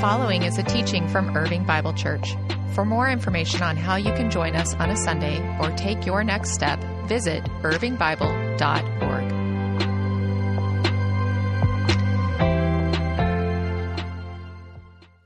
following 0.00 0.44
is 0.44 0.56
a 0.58 0.62
teaching 0.62 1.08
from 1.08 1.36
Irving 1.36 1.64
Bible 1.64 1.92
Church. 1.92 2.36
For 2.72 2.84
more 2.84 3.10
information 3.10 3.62
on 3.62 3.76
how 3.76 3.96
you 3.96 4.12
can 4.12 4.30
join 4.30 4.54
us 4.54 4.74
on 4.74 4.90
a 4.90 4.96
Sunday 4.96 5.40
or 5.58 5.72
take 5.72 6.06
your 6.06 6.22
next 6.22 6.52
step, 6.52 6.78
visit 7.08 7.42
irvingbible.org. 7.62 9.32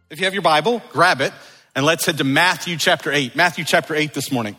If 0.08 0.18
you 0.18 0.24
have 0.24 0.32
your 0.32 0.43
Bible, 0.43 0.82
grab 0.91 1.20
it 1.20 1.34
and 1.77 1.84
let's 1.84 2.07
head 2.07 2.16
to 2.18 2.25
Matthew 2.25 2.79
chapter 2.79 3.12
8. 3.12 3.36
Matthew 3.36 3.66
chapter 3.66 3.95
8 3.95 4.14
this 4.14 4.32
morning. 4.32 4.57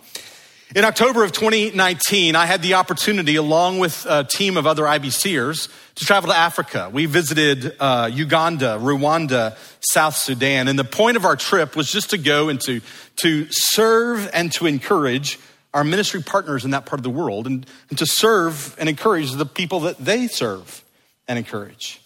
In 0.76 0.86
October 0.86 1.24
of 1.24 1.32
2019, 1.34 2.36
I 2.36 2.48
had 2.48 2.64
the 2.64 2.74
opportunity, 2.74 3.36
along 3.36 3.78
with 3.78 4.08
a 4.10 4.24
team 4.24 4.58
of 4.58 4.66
other 4.66 4.86
IBCers, 4.86 5.72
to 5.94 6.06
travel 6.06 6.32
to 6.32 6.36
Africa. 6.36 6.90
We 6.92 7.06
visited 7.06 7.76
uh, 7.80 8.10
Uganda, 8.12 8.80
Rwanda, 8.82 9.56
South 9.82 10.16
Sudan, 10.16 10.68
and 10.68 10.80
the 10.80 10.84
point 10.84 11.16
of 11.16 11.26
our 11.26 11.36
trip 11.36 11.76
was 11.76 11.92
just 11.92 12.10
to 12.10 12.18
go 12.18 12.50
and 12.50 12.60
to, 12.62 12.82
to 13.18 13.46
serve 13.52 14.28
and 14.34 14.52
to 14.54 14.66
encourage 14.66 15.38
our 15.76 15.84
ministry 15.84 16.24
partners 16.24 16.66
in 16.66 16.72
that 16.72 16.88
part 16.88 17.00
of 17.00 17.04
the 17.04 17.12
world 17.12 17.46
and, 17.46 17.68
and 17.90 18.00
to 18.00 18.08
serve 18.08 18.76
and 18.80 18.90
encourage 18.90 19.32
the 19.32 19.46
people 19.46 19.82
that 19.82 20.00
they 20.00 20.26
serve 20.26 20.84
and 21.28 21.38
encourage. 21.38 22.02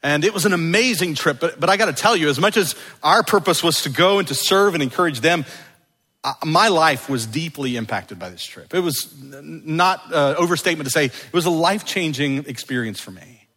And 0.00 0.24
it 0.24 0.32
was 0.32 0.46
an 0.46 0.52
amazing 0.52 1.16
trip, 1.16 1.40
but, 1.40 1.58
but 1.58 1.70
I 1.70 1.76
got 1.76 1.86
to 1.86 1.92
tell 1.92 2.16
you, 2.16 2.28
as 2.28 2.38
much 2.38 2.56
as 2.56 2.76
our 3.02 3.24
purpose 3.24 3.64
was 3.64 3.82
to 3.82 3.88
go 3.88 4.20
and 4.20 4.28
to 4.28 4.34
serve 4.34 4.74
and 4.74 4.82
encourage 4.82 5.20
them, 5.20 5.44
my 6.44 6.68
life 6.68 7.08
was 7.08 7.26
deeply 7.26 7.76
impacted 7.76 8.18
by 8.18 8.28
this 8.30 8.44
trip. 8.44 8.74
It 8.74 8.80
was 8.80 9.12
not 9.20 10.02
uh, 10.12 10.34
overstatement 10.38 10.86
to 10.86 10.92
say 10.92 11.06
it 11.06 11.32
was 11.32 11.46
a 11.46 11.50
life 11.50 11.84
changing 11.84 12.46
experience 12.46 13.00
for 13.00 13.10
me. 13.10 13.48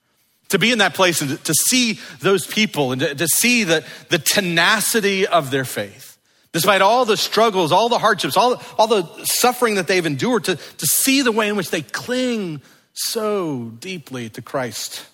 To 0.50 0.60
be 0.60 0.72
in 0.72 0.80
that 0.80 0.94
place 0.94 1.22
and 1.22 1.32
to, 1.32 1.38
to 1.38 1.54
see 1.54 2.00
those 2.22 2.46
people 2.48 2.92
and 2.92 3.02
to, 3.02 3.16
to 3.16 3.28
see 3.28 3.64
the, 3.64 3.86
the 4.10 4.20
tenacity 4.20 5.28
of 5.28 5.52
their 5.52 5.66
faith, 5.66 6.18
despite 6.54 6.82
all 6.82 7.06
the 7.06 7.18
struggles, 7.18 7.72
all 7.72 7.90
the 7.90 8.00
hardships, 8.00 8.38
all, 8.38 8.62
all 8.78 8.88
the 8.88 9.08
suffering 9.26 9.76
that 9.76 9.88
they've 9.88 10.06
endured, 10.06 10.46
to, 10.46 10.56
to 10.56 10.86
see 10.86 11.22
the 11.22 11.32
way 11.32 11.50
in 11.50 11.56
which 11.56 11.72
they 11.72 11.82
cling 11.82 12.62
so 12.94 13.72
deeply 13.80 14.30
to 14.30 14.42
Christ 14.42 15.06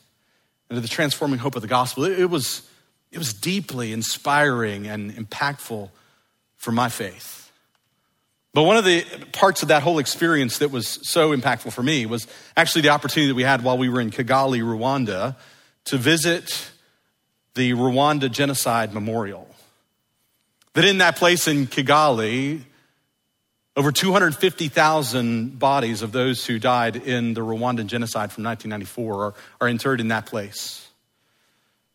and 0.69 0.77
to 0.77 0.81
the 0.81 0.87
transforming 0.87 1.39
hope 1.39 1.55
of 1.55 1.61
the 1.61 1.67
gospel. 1.67 2.05
It, 2.05 2.19
it, 2.19 2.29
was, 2.29 2.61
it 3.11 3.17
was 3.17 3.33
deeply 3.33 3.91
inspiring 3.91 4.87
and 4.87 5.11
impactful 5.13 5.89
for 6.57 6.71
my 6.71 6.89
faith. 6.89 7.40
But 8.53 8.63
one 8.63 8.75
of 8.75 8.83
the 8.83 9.05
parts 9.31 9.61
of 9.61 9.69
that 9.69 9.81
whole 9.81 9.99
experience 9.99 10.57
that 10.57 10.71
was 10.71 10.99
so 11.09 11.35
impactful 11.35 11.71
for 11.71 11.83
me 11.83 12.05
was 12.05 12.27
actually 12.57 12.81
the 12.81 12.89
opportunity 12.89 13.29
that 13.29 13.35
we 13.35 13.43
had 13.43 13.63
while 13.63 13.77
we 13.77 13.87
were 13.87 14.01
in 14.01 14.11
Kigali, 14.11 14.61
Rwanda, 14.61 15.37
to 15.85 15.97
visit 15.97 16.69
the 17.53 17.71
Rwanda 17.71 18.29
Genocide 18.29 18.93
Memorial. 18.93 19.47
That 20.73 20.85
in 20.85 20.97
that 20.97 21.15
place 21.15 21.47
in 21.47 21.67
Kigali, 21.67 22.61
over 23.77 23.91
250,000 23.91 25.57
bodies 25.57 26.01
of 26.01 26.11
those 26.11 26.45
who 26.45 26.59
died 26.59 26.97
in 26.97 27.33
the 27.33 27.41
Rwandan 27.41 27.87
genocide 27.87 28.31
from 28.31 28.43
1994 28.43 29.23
are, 29.23 29.33
are 29.61 29.67
interred 29.69 30.01
in 30.01 30.09
that 30.09 30.25
place. 30.25 30.87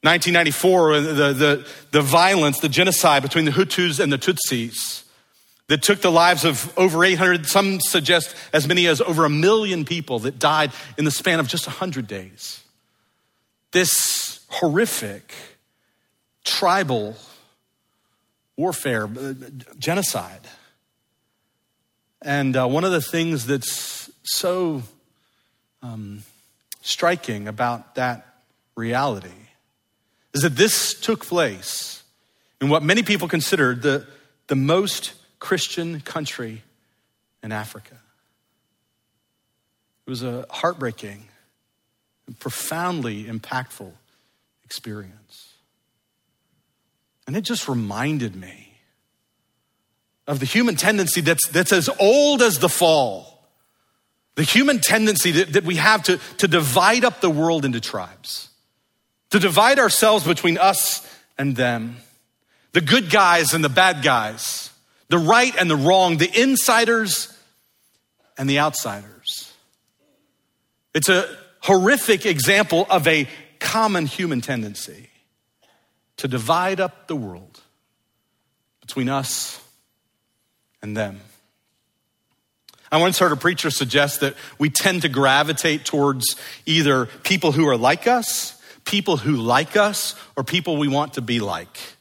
1994, 0.02 1.00
the, 1.00 1.32
the, 1.32 1.68
the 1.90 2.02
violence, 2.02 2.60
the 2.60 2.68
genocide 2.68 3.22
between 3.22 3.44
the 3.44 3.50
Hutus 3.50 4.00
and 4.00 4.10
the 4.10 4.18
Tutsis 4.18 5.05
that 5.68 5.82
took 5.82 6.00
the 6.00 6.10
lives 6.10 6.44
of 6.44 6.72
over 6.78 7.04
800, 7.04 7.46
some 7.46 7.80
suggest 7.80 8.34
as 8.52 8.68
many 8.68 8.86
as 8.86 9.00
over 9.00 9.24
a 9.24 9.30
million 9.30 9.84
people 9.84 10.20
that 10.20 10.38
died 10.38 10.72
in 10.96 11.04
the 11.04 11.10
span 11.10 11.40
of 11.40 11.48
just 11.48 11.66
100 11.66 12.06
days. 12.06 12.62
This 13.72 14.44
horrific 14.48 15.32
tribal 16.44 17.16
warfare, 18.56 19.04
uh, 19.04 19.34
genocide 19.78 20.48
and 22.26 22.56
uh, 22.56 22.66
one 22.66 22.82
of 22.82 22.90
the 22.90 23.00
things 23.00 23.46
that's 23.46 24.10
so 24.24 24.82
um, 25.80 26.24
striking 26.80 27.46
about 27.46 27.94
that 27.94 28.26
reality 28.74 29.28
is 30.34 30.42
that 30.42 30.56
this 30.56 30.92
took 30.94 31.24
place 31.24 32.02
in 32.60 32.68
what 32.68 32.82
many 32.82 33.04
people 33.04 33.28
considered 33.28 33.82
the, 33.82 34.06
the 34.48 34.56
most 34.56 35.14
Christian 35.38 36.00
country 36.00 36.62
in 37.42 37.52
Africa. 37.52 37.96
It 40.06 40.10
was 40.10 40.22
a 40.22 40.46
heartbreaking 40.50 41.26
and 42.26 42.38
profoundly 42.38 43.24
impactful 43.24 43.92
experience. 44.64 45.54
And 47.26 47.36
it 47.36 47.42
just 47.42 47.68
reminded 47.68 48.36
me 48.36 48.78
of 50.26 50.40
the 50.40 50.46
human 50.46 50.76
tendency 50.76 51.20
that's, 51.20 51.48
that's 51.48 51.72
as 51.72 51.88
old 52.00 52.42
as 52.42 52.58
the 52.58 52.68
fall. 52.68 53.44
The 54.34 54.42
human 54.42 54.80
tendency 54.80 55.32
that, 55.32 55.54
that 55.54 55.64
we 55.64 55.76
have 55.76 56.02
to, 56.04 56.18
to 56.38 56.48
divide 56.48 57.04
up 57.04 57.20
the 57.20 57.30
world 57.30 57.64
into 57.64 57.80
tribes, 57.80 58.50
to 59.30 59.38
divide 59.38 59.78
ourselves 59.78 60.26
between 60.26 60.58
us 60.58 61.08
and 61.38 61.56
them, 61.56 61.96
the 62.72 62.80
good 62.80 63.10
guys 63.10 63.54
and 63.54 63.64
the 63.64 63.68
bad 63.68 64.02
guys, 64.02 64.70
the 65.08 65.18
right 65.18 65.54
and 65.56 65.70
the 65.70 65.76
wrong, 65.76 66.16
the 66.16 66.30
insiders 66.40 67.32
and 68.36 68.48
the 68.48 68.58
outsiders. 68.58 69.52
It's 70.94 71.08
a 71.08 71.28
horrific 71.60 72.26
example 72.26 72.86
of 72.88 73.06
a 73.06 73.28
common 73.58 74.06
human 74.06 74.40
tendency 74.40 75.10
to 76.18 76.28
divide 76.28 76.80
up 76.80 77.06
the 77.06 77.16
world 77.16 77.60
between 78.80 79.08
us 79.08 79.60
and 80.82 80.96
them. 80.96 81.20
I 82.90 82.98
once 82.98 83.18
heard 83.18 83.32
a 83.32 83.36
preacher 83.36 83.70
suggest 83.70 84.20
that 84.20 84.34
we 84.58 84.70
tend 84.70 85.02
to 85.02 85.08
gravitate 85.08 85.84
towards 85.84 86.36
either 86.66 87.06
people 87.24 87.52
who 87.52 87.68
are 87.68 87.76
like 87.76 88.06
us, 88.06 88.60
people 88.84 89.16
who 89.16 89.36
like 89.36 89.76
us, 89.76 90.14
or 90.36 90.44
people 90.44 90.76
we 90.76 90.88
want 90.88 91.14
to 91.14 91.20
be 91.20 91.40
like. 91.40 91.95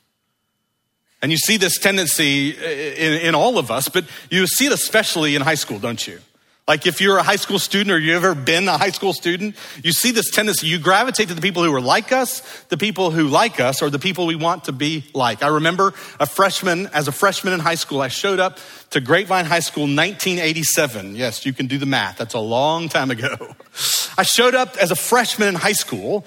And 1.22 1.32
you 1.32 1.38
see 1.38 1.58
this 1.58 1.78
tendency 1.80 2.52
in, 2.52 3.14
in 3.22 3.36
all 3.36 3.58
of 3.58 3.72
us, 3.72 3.90
but 3.90 4.06
you 4.30 4.46
see 4.48 4.68
it 4.68 4.72
especially 4.72 5.36
in 5.36 5.42
high 5.42 5.56
school, 5.56 5.80
don't 5.80 6.06
you? 6.06 6.20
Like 6.68 6.88
if 6.88 7.00
you're 7.00 7.18
a 7.18 7.24
high 7.24 7.36
school 7.36 7.60
student 7.60 7.92
or 7.92 8.00
you've 8.00 8.24
ever 8.24 8.34
been 8.34 8.68
a 8.68 8.76
high 8.76 8.90
school 8.90 9.14
student, 9.14 9.56
you 9.84 9.92
see 9.92 10.10
this 10.10 10.32
tendency. 10.32 10.66
You 10.66 10.80
gravitate 10.80 11.28
to 11.28 11.36
the 11.36 11.42
people 11.42 11.64
who 11.64 11.72
are 11.76 11.82
like 11.82 12.12
us, 12.12 12.42
the 12.70 12.78
people 12.78 13.12
who 13.12 13.28
like 13.28 13.60
us, 13.60 13.84
or 13.84 13.92
the 13.92 14.00
people 14.00 14.26
we 14.26 14.36
want 14.36 14.64
to 14.64 14.72
be 14.72 15.06
like. 15.14 15.44
I 15.44 15.48
remember 15.50 15.94
a 16.20 16.26
freshman, 16.26 16.88
as 16.88 17.08
a 17.08 17.12
freshman 17.12 17.54
in 17.54 17.60
high 17.60 17.76
school, 17.76 18.02
I 18.02 18.08
showed 18.08 18.40
up 18.40 18.58
to 18.92 19.00
Grapevine 19.00 19.46
High 19.46 19.60
School 19.60 19.84
1987. 19.84 21.16
Yes, 21.16 21.46
you 21.46 21.54
can 21.54 21.68
do 21.68 21.78
the 21.78 21.86
math. 21.86 22.18
That's 22.18 22.34
a 22.34 22.40
long 22.40 22.90
time 22.90 23.12
ago. 23.12 23.36
I 24.18 24.24
showed 24.24 24.56
up 24.56 24.76
as 24.78 24.90
a 24.90 24.96
freshman 24.96 25.50
in 25.50 25.56
high 25.56 25.74
school 25.74 26.26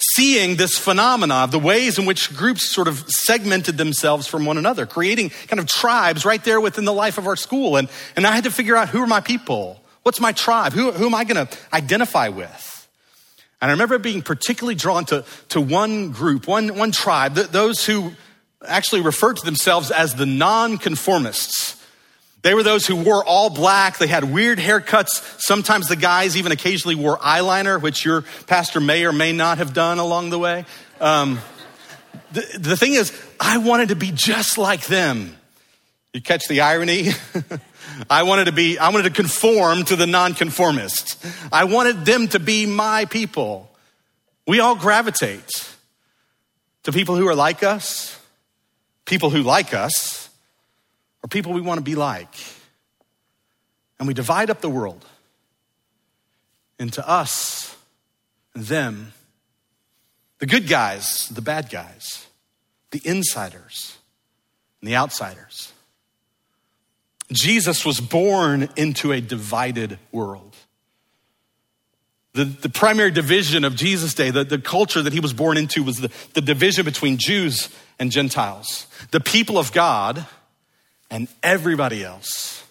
seeing 0.00 0.56
this 0.56 0.78
phenomena 0.78 1.34
of 1.34 1.50
the 1.50 1.58
ways 1.58 1.98
in 1.98 2.06
which 2.06 2.34
groups 2.36 2.68
sort 2.70 2.88
of 2.88 3.04
segmented 3.08 3.76
themselves 3.76 4.26
from 4.26 4.44
one 4.44 4.58
another, 4.58 4.86
creating 4.86 5.30
kind 5.48 5.60
of 5.60 5.66
tribes 5.66 6.24
right 6.24 6.42
there 6.42 6.60
within 6.60 6.84
the 6.84 6.92
life 6.92 7.18
of 7.18 7.26
our 7.26 7.36
school. 7.36 7.76
And, 7.76 7.88
and 8.16 8.26
I 8.26 8.34
had 8.34 8.44
to 8.44 8.50
figure 8.50 8.76
out 8.76 8.88
who 8.88 9.02
are 9.02 9.06
my 9.06 9.20
people? 9.20 9.80
What's 10.02 10.20
my 10.20 10.32
tribe? 10.32 10.72
Who, 10.72 10.92
who 10.92 11.06
am 11.06 11.14
I 11.14 11.24
going 11.24 11.46
to 11.46 11.56
identify 11.72 12.28
with? 12.28 12.88
And 13.60 13.70
I 13.70 13.72
remember 13.72 13.98
being 13.98 14.22
particularly 14.22 14.74
drawn 14.74 15.04
to, 15.06 15.24
to 15.50 15.60
one 15.60 16.12
group, 16.12 16.46
one, 16.46 16.76
one 16.76 16.92
tribe, 16.92 17.34
those 17.34 17.84
who 17.84 18.12
actually 18.66 19.02
referred 19.02 19.36
to 19.36 19.44
themselves 19.44 19.90
as 19.90 20.14
the 20.14 20.26
nonconformists. 20.26 21.76
They 22.42 22.54
were 22.54 22.62
those 22.62 22.86
who 22.86 22.96
wore 22.96 23.24
all 23.24 23.50
black. 23.50 23.98
They 23.98 24.06
had 24.06 24.24
weird 24.24 24.58
haircuts. 24.58 25.40
Sometimes 25.40 25.88
the 25.88 25.96
guys 25.96 26.36
even 26.36 26.52
occasionally 26.52 26.94
wore 26.94 27.18
eyeliner, 27.18 27.80
which 27.80 28.04
your 28.04 28.24
pastor 28.46 28.80
may 28.80 29.04
or 29.04 29.12
may 29.12 29.32
not 29.32 29.58
have 29.58 29.74
done 29.74 29.98
along 29.98 30.30
the 30.30 30.38
way. 30.38 30.64
Um, 31.00 31.40
the, 32.32 32.46
the 32.58 32.76
thing 32.76 32.94
is, 32.94 33.12
I 33.38 33.58
wanted 33.58 33.90
to 33.90 33.96
be 33.96 34.10
just 34.12 34.56
like 34.56 34.86
them. 34.86 35.36
You 36.14 36.22
catch 36.22 36.42
the 36.48 36.62
irony? 36.62 37.10
I 38.10 38.22
wanted 38.22 38.46
to 38.46 38.52
be, 38.52 38.78
I 38.78 38.88
wanted 38.88 39.04
to 39.04 39.22
conform 39.22 39.84
to 39.84 39.96
the 39.96 40.06
nonconformists. 40.06 41.16
I 41.52 41.64
wanted 41.64 42.04
them 42.04 42.28
to 42.28 42.38
be 42.38 42.66
my 42.66 43.04
people. 43.04 43.70
We 44.46 44.60
all 44.60 44.74
gravitate 44.74 45.68
to 46.84 46.92
people 46.92 47.16
who 47.16 47.28
are 47.28 47.34
like 47.34 47.62
us, 47.62 48.18
people 49.04 49.30
who 49.30 49.42
like 49.42 49.74
us, 49.74 50.19
or 51.22 51.28
people 51.28 51.52
we 51.52 51.60
want 51.60 51.78
to 51.78 51.84
be 51.84 51.94
like. 51.94 52.34
And 53.98 54.08
we 54.08 54.14
divide 54.14 54.50
up 54.50 54.60
the 54.60 54.70
world 54.70 55.04
into 56.78 57.06
us 57.06 57.76
and 58.54 58.64
them, 58.64 59.12
the 60.38 60.46
good 60.46 60.66
guys, 60.66 61.28
the 61.28 61.42
bad 61.42 61.70
guys, 61.70 62.26
the 62.90 63.02
insiders 63.04 63.98
and 64.80 64.88
the 64.88 64.96
outsiders. 64.96 65.72
Jesus 67.30 67.84
was 67.84 68.00
born 68.00 68.68
into 68.76 69.12
a 69.12 69.20
divided 69.20 69.98
world. 70.10 70.56
The, 72.32 72.44
the 72.44 72.68
primary 72.68 73.10
division 73.10 73.64
of 73.64 73.74
Jesus' 73.74 74.14
day, 74.14 74.30
the, 74.30 74.44
the 74.44 74.58
culture 74.58 75.02
that 75.02 75.12
he 75.12 75.20
was 75.20 75.32
born 75.32 75.56
into, 75.56 75.82
was 75.82 75.98
the, 75.98 76.10
the 76.34 76.40
division 76.40 76.84
between 76.84 77.18
Jews 77.18 77.68
and 77.98 78.10
Gentiles, 78.10 78.86
the 79.10 79.20
people 79.20 79.58
of 79.58 79.72
God 79.72 80.26
and 81.10 81.28
everybody 81.42 82.04
else. 82.04 82.64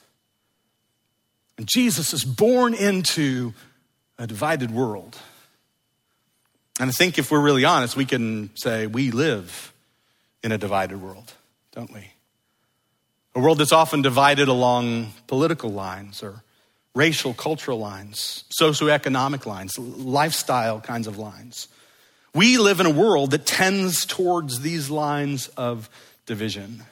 And 1.57 1.67
Jesus 1.67 2.13
is 2.13 2.23
born 2.23 2.73
into 2.73 3.53
a 4.17 4.25
divided 4.25 4.71
world. 4.71 5.17
And 6.79 6.89
I 6.89 6.93
think 6.93 7.17
if 7.17 7.31
we're 7.31 7.41
really 7.41 7.65
honest, 7.65 7.97
we 7.97 8.05
can 8.05 8.51
say 8.55 8.87
we 8.87 9.11
live 9.11 9.73
in 10.41 10.51
a 10.51 10.57
divided 10.57 11.01
world, 11.01 11.33
don't 11.73 11.91
we? 11.91 12.11
A 13.35 13.39
world 13.41 13.57
that's 13.57 13.73
often 13.73 14.01
divided 14.01 14.47
along 14.47 15.11
political 15.27 15.69
lines 15.69 16.23
or 16.23 16.43
racial, 16.95 17.33
cultural 17.33 17.79
lines, 17.79 18.45
socioeconomic 18.57 19.45
lines, 19.45 19.77
lifestyle 19.77 20.79
kinds 20.79 21.07
of 21.07 21.17
lines. 21.17 21.67
We 22.33 22.57
live 22.57 22.79
in 22.79 22.85
a 22.85 22.91
world 22.91 23.31
that 23.31 23.45
tends 23.45 24.05
towards 24.05 24.61
these 24.61 24.89
lines 24.89 25.49
of 25.49 25.89
division. 26.25 26.83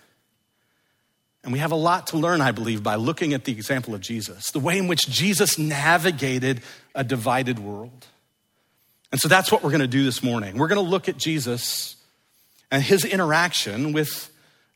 And 1.47 1.53
we 1.53 1.59
have 1.59 1.71
a 1.71 1.75
lot 1.75 2.07
to 2.07 2.17
learn, 2.17 2.41
I 2.41 2.51
believe, 2.51 2.83
by 2.83 2.95
looking 2.95 3.33
at 3.33 3.45
the 3.45 3.53
example 3.53 3.95
of 3.95 4.01
Jesus, 4.01 4.51
the 4.51 4.59
way 4.59 4.77
in 4.77 4.89
which 4.89 5.07
Jesus 5.07 5.57
navigated 5.57 6.59
a 6.93 7.05
divided 7.05 7.57
world. 7.57 8.05
And 9.13 9.21
so 9.21 9.29
that's 9.29 9.49
what 9.49 9.63
we're 9.63 9.69
going 9.69 9.79
to 9.79 9.87
do 9.87 10.03
this 10.03 10.21
morning. 10.21 10.57
We're 10.57 10.67
going 10.67 10.83
to 10.83 10.89
look 10.89 11.07
at 11.07 11.15
Jesus 11.15 11.95
and 12.69 12.83
his 12.83 13.05
interaction 13.05 13.93
with 13.93 14.29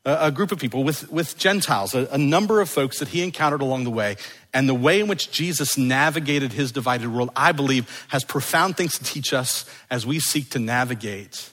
a 0.06 0.31
group 0.31 0.53
of 0.53 0.59
people, 0.59 0.85
with, 0.85 1.12
with 1.12 1.38
Gentiles, 1.38 1.94
a, 1.94 2.07
a 2.09 2.18
number 2.18 2.62
of 2.62 2.69
folks 2.69 3.00
that 3.00 3.09
he 3.09 3.21
encountered 3.21 3.62
along 3.62 3.83
the 3.83 3.91
way. 3.91 4.15
And 4.53 4.69
the 4.69 4.74
way 4.74 5.01
in 5.01 5.09
which 5.09 5.29
Jesus 5.29 5.77
navigated 5.77 6.53
his 6.53 6.71
divided 6.71 7.09
world, 7.09 7.31
I 7.35 7.51
believe, 7.51 8.06
has 8.07 8.24
profound 8.24 8.77
things 8.77 8.97
to 8.97 9.03
teach 9.03 9.33
us 9.33 9.65
as 9.89 10.06
we 10.06 10.21
seek 10.21 10.51
to 10.51 10.59
navigate 10.59 11.51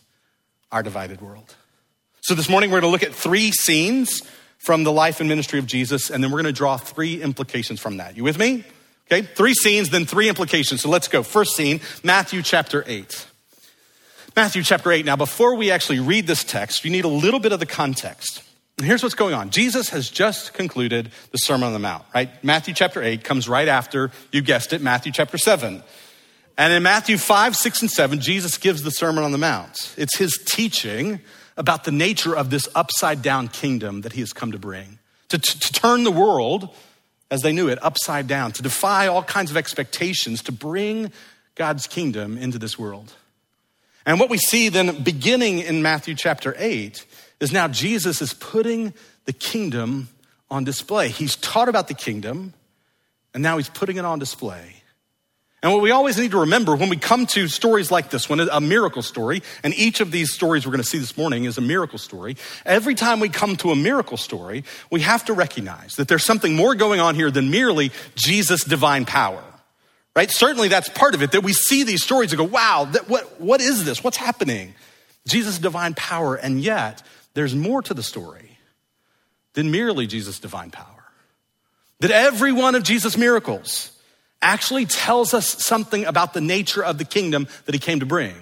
our 0.71 0.85
divided 0.85 1.21
world. 1.21 1.57
So 2.21 2.37
this 2.37 2.49
morning, 2.49 2.71
we're 2.71 2.83
going 2.83 2.93
to 2.93 2.93
look 2.93 3.03
at 3.03 3.17
three 3.17 3.51
scenes 3.51 4.23
from 4.59 4.85
the 4.85 4.93
life 4.93 5.21
and 5.21 5.29
ministry 5.29 5.59
of 5.59 5.67
Jesus, 5.67 6.11
and 6.11 6.23
then 6.23 6.31
we're 6.31 6.43
going 6.43 6.53
to 6.53 6.59
draw 6.59 6.77
three 6.77 7.23
implications 7.23 7.81
from 7.81 7.97
that. 7.97 8.17
You 8.17 8.25
with 8.25 8.39
me? 8.39 8.65
Okay, 9.11 9.23
three 9.23 9.55
scenes, 9.55 9.89
then 9.89 10.05
three 10.05 10.29
implications. 10.29 10.83
So 10.83 10.91
let's 10.91 11.09
go. 11.09 11.23
First 11.23 11.57
scene, 11.57 11.81
Matthew 12.05 12.43
chapter 12.43 12.85
8. 12.87 13.27
Matthew 14.37 14.63
chapter 14.63 14.93
8. 14.93 15.07
Now, 15.07 15.17
before 15.17 15.55
we 15.55 15.71
actually 15.71 16.01
read 16.01 16.27
this 16.27 16.45
text, 16.45 16.85
you 16.85 16.91
need 16.91 17.05
a 17.05 17.09
little 17.09 17.41
bit 17.41 17.53
of 17.53 17.61
the 17.61 17.67
context. 17.67 18.43
And 18.77 18.87
here's 18.87 19.03
what's 19.03 19.15
going 19.15 19.35
on 19.35 19.51
Jesus 19.51 19.89
has 19.91 20.11
just 20.11 20.53
concluded 20.53 21.11
the 21.33 21.39
Sermon 21.39 21.67
on 21.67 21.73
the 21.73 21.79
Mount, 21.79 22.05
right? 22.15 22.29
Matthew 22.45 22.75
chapter 22.75 23.03
8 23.03 23.25
comes 23.25 23.49
right 23.49 23.67
after, 23.67 24.11
you 24.31 24.43
guessed 24.43 24.73
it, 24.73 24.83
Matthew 24.83 25.11
chapter 25.13 25.39
7. 25.39 25.83
And 26.57 26.73
in 26.73 26.83
Matthew 26.83 27.19
5, 27.19 27.57
6, 27.57 27.83
and 27.83 27.91
7, 27.91 28.21
Jesus 28.21 28.59
gives 28.59 28.83
the 28.83 28.91
Sermon 28.91 29.25
on 29.25 29.33
the 29.33 29.39
Mount. 29.39 29.95
It's 29.97 30.19
his 30.19 30.39
teaching 30.45 31.21
about 31.59 31.85
the 31.85 31.93
nature 31.93 32.35
of 32.35 32.49
this 32.49 32.69
upside 32.75 33.21
down 33.21 33.49
kingdom 33.49 34.03
that 34.03 34.13
he 34.13 34.21
has 34.21 34.33
come 34.33 34.53
to 34.53 34.59
bring, 34.59 34.99
to, 35.29 35.39
to, 35.39 35.61
to 35.61 35.73
turn 35.73 36.05
the 36.05 36.11
world 36.11 36.75
as 37.31 37.43
they 37.43 37.53
knew 37.53 37.69
it 37.69 37.79
upside 37.83 38.27
down, 38.27 38.53
to 38.53 38.63
defy 38.63 39.07
all 39.07 39.23
kinds 39.23 39.51
of 39.51 39.57
expectations, 39.57 40.43
to 40.45 40.53
bring 40.53 41.13
God's 41.57 41.87
kingdom 41.87 42.39
into 42.39 42.59
this 42.59 42.79
world. 42.79 43.13
And 44.07 44.19
what 44.19 44.31
we 44.31 44.39
see 44.39 44.71
then 44.71 45.03
beginning 45.03 45.59
in 45.59 45.83
Matthew 45.83 46.15
chapter 46.15 46.55
8 46.57 47.05
is 47.41 47.53
now 47.53 47.69
Jesus 47.69 48.23
is 48.23 48.33
putting 48.33 48.95
the 49.27 49.35
kingdom 49.35 50.09
on 50.51 50.65
display. 50.65 51.09
He's 51.09 51.37
taught 51.37 51.69
about 51.69 51.89
the 51.89 51.95
kingdom, 51.95 52.55
and 53.35 53.43
now 53.43 53.59
he's 53.59 53.69
putting 53.69 53.99
it 53.99 54.07
on 54.07 54.19
display. 54.19 54.77
And 55.61 55.73
what 55.73 55.83
we 55.83 55.91
always 55.91 56.17
need 56.17 56.31
to 56.31 56.41
remember 56.41 56.77
when 56.77 56.89
we 56.89 56.97
come 56.97 57.27
to 57.27 57.49
stories 57.49 57.91
like 57.91 58.11
this 58.11 58.29
one, 58.29 58.39
a 58.41 58.61
miracle 58.61 59.03
story, 59.03 59.43
and 59.65 59.75
each 59.75 60.01
of 60.01 60.13
these 60.13 60.33
stories 60.33 60.65
we're 60.65 60.71
going 60.71 60.85
to 60.85 60.89
see 60.89 60.99
this 60.99 61.17
morning 61.17 61.45
is 61.45 61.59
a 61.59 61.61
miracle 61.61 61.99
story. 61.99 62.37
Every 62.65 62.95
time 62.95 63.19
we 63.19 63.29
come 63.29 63.57
to 63.57 63.73
a 63.73 63.77
miracle 63.77 64.17
story, 64.17 64.63
we 64.89 65.01
have 65.01 65.25
to 65.25 65.33
recognize 65.33 65.97
that 65.97 66.07
there's 66.07 66.25
something 66.25 66.55
more 66.55 66.77
going 66.77 67.01
on 67.01 67.17
here 67.17 67.33
than 67.33 67.51
merely 67.51 67.91
Jesus' 68.15 68.63
divine 68.63 69.05
power. 69.05 69.43
Right? 70.15 70.31
Certainly 70.31 70.69
that's 70.69 70.89
part 70.89 71.15
of 71.15 71.23
it, 71.23 71.33
that 71.33 71.43
we 71.43 71.53
see 71.53 71.83
these 71.83 72.05
stories 72.05 72.33
and 72.33 72.39
go, 72.39 72.45
wow, 72.45 72.89
that, 72.93 73.09
what, 73.09 73.41
what 73.41 73.61
is 73.61 73.85
this? 73.85 74.03
What's 74.03 74.17
happening? 74.17 74.75
Jesus' 75.27 75.59
divine 75.59 75.95
power, 75.95 76.37
and 76.37 76.61
yet 76.61 77.03
there's 77.35 77.55
more 77.55 77.83
to 77.83 77.95
the 77.95 78.03
story 78.03 78.59
than 79.55 79.73
merely 79.73 80.07
Jesus' 80.07 80.39
divine 80.39 80.71
power. 80.71 81.05
That 82.01 82.13
every 82.13 82.53
one 82.53 82.77
of 82.77 82.85
Jesus' 82.85 83.17
miracles, 83.17 83.91
actually 84.41 84.87
tells 84.87 85.35
us 85.35 85.65
something 85.65 86.05
about 86.05 86.33
the 86.33 86.41
nature 86.41 86.85
of 86.85 86.99
the 86.99 87.05
kingdom 87.05 87.49
that 87.65 87.75
he 87.75 87.79
came 87.79 88.01
to 88.01 88.07
bring. 88.07 88.35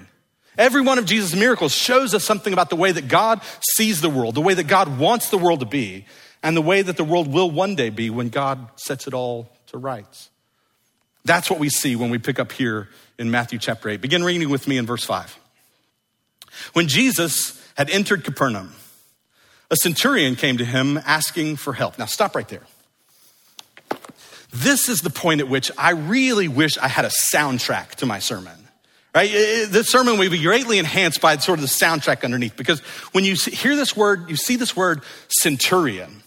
Every 0.59 0.81
one 0.81 0.99
of 0.99 1.05
Jesus' 1.05 1.35
miracles 1.35 1.73
shows 1.73 2.15
us 2.15 2.25
something 2.25 2.53
about 2.53 2.71
the 2.71 2.77
way 2.77 2.93
that 2.93 3.09
God 3.09 3.41
sees 3.77 4.01
the 4.01 4.09
world, 4.09 4.35
the 4.35 4.41
way 4.41 4.55
that 4.55 4.67
God 4.67 4.99
wants 4.99 5.31
the 5.31 5.39
world 5.39 5.61
to 5.61 5.67
be, 5.67 6.07
and 6.43 6.57
the 6.57 6.63
way 6.63 6.83
that 6.83 6.97
the 6.97 7.05
world 7.05 7.33
will 7.33 7.51
one 7.51 7.75
day 7.75 7.91
be 7.91 8.09
when 8.09 8.29
God 8.29 8.69
sets 8.77 9.07
it 9.07 9.15
all 9.15 9.51
to 9.67 9.79
rights. 9.79 10.31
That's 11.25 11.51
what 11.51 11.59
we 11.59 11.69
see 11.69 11.97
when 11.97 12.11
we 12.11 12.19
pick 12.19 12.39
up 12.39 12.53
here 12.53 12.89
in 13.19 13.31
Matthew 13.31 13.59
chapter 13.59 13.89
8. 13.89 14.01
Begin 14.01 14.23
reading 14.23 14.49
with 14.49 14.69
me 14.69 14.79
in 14.79 14.87
verse 14.87 15.05
5. 15.05 15.39
When 16.73 16.89
Jesus 16.89 17.63
had 17.77 17.91
entered 17.91 18.25
Capernaum, 18.25 18.73
a 19.71 19.77
centurion 19.77 20.37
came 20.37 20.59
to 20.59 20.65
him 20.65 20.99
asking 21.05 21.57
for 21.57 21.73
help. 21.73 21.99
Now, 21.99 22.07
stop 22.07 22.37
right 22.37 22.49
there. 22.49 22.63
This 24.63 24.89
is 24.89 25.03
the 25.03 25.11
point 25.11 25.41
at 25.41 25.49
which 25.49 25.71
I 25.77 25.91
really 25.91 26.49
wish 26.49 26.79
I 26.79 26.89
had 26.89 27.05
a 27.05 27.11
soundtrack 27.33 27.97
to 27.97 28.07
my 28.07 28.21
sermon. 28.21 28.55
Right? 29.15 29.31
This 29.31 29.91
sermon 29.91 30.19
will 30.19 30.31
be 30.31 30.43
greatly 30.43 30.79
enhanced 30.79 31.21
by 31.21 31.37
sort 31.39 31.59
of 31.59 31.63
the 31.63 31.69
soundtrack 31.69 32.23
underneath 32.23 32.57
because 32.57 32.81
when 33.13 33.25
you 33.25 33.35
hear 33.35 33.75
this 33.75 33.97
word, 33.97 34.29
you 34.29 34.37
see 34.37 34.57
this 34.57 34.77
word 34.77 35.03
centurion, 35.29 36.23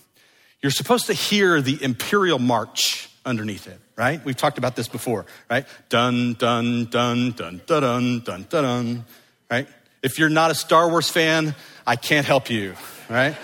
you're 0.62 0.72
supposed 0.72 1.08
to 1.08 1.14
hear 1.14 1.62
the 1.62 1.82
imperial 1.84 2.40
march 2.40 3.10
underneath 3.26 3.68
it, 3.68 3.80
right? 3.96 4.24
We've 4.24 4.36
talked 4.36 4.58
about 4.58 4.76
this 4.76 4.88
before, 4.88 5.26
right? 5.50 5.68
Dun, 5.90 6.34
dun, 6.34 6.86
dun, 6.86 7.32
dun, 7.32 7.62
dun, 7.66 7.82
dun, 7.82 8.20
dun, 8.20 8.48
dun, 8.50 8.64
dun, 8.64 9.06
right? 9.50 9.68
If 10.02 10.20
you're 10.20 10.30
not 10.30 10.52
a 10.52 10.56
Star 10.56 10.90
Wars 10.90 11.10
fan, 11.10 11.56
I 11.86 11.96
can't 11.96 12.26
help 12.26 12.50
you, 12.50 12.76
right? 13.10 13.36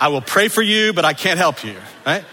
I 0.00 0.08
will 0.08 0.22
pray 0.22 0.48
for 0.48 0.62
you, 0.62 0.92
but 0.92 1.04
I 1.04 1.12
can't 1.12 1.38
help 1.38 1.64
you, 1.64 1.76
right? 2.06 2.24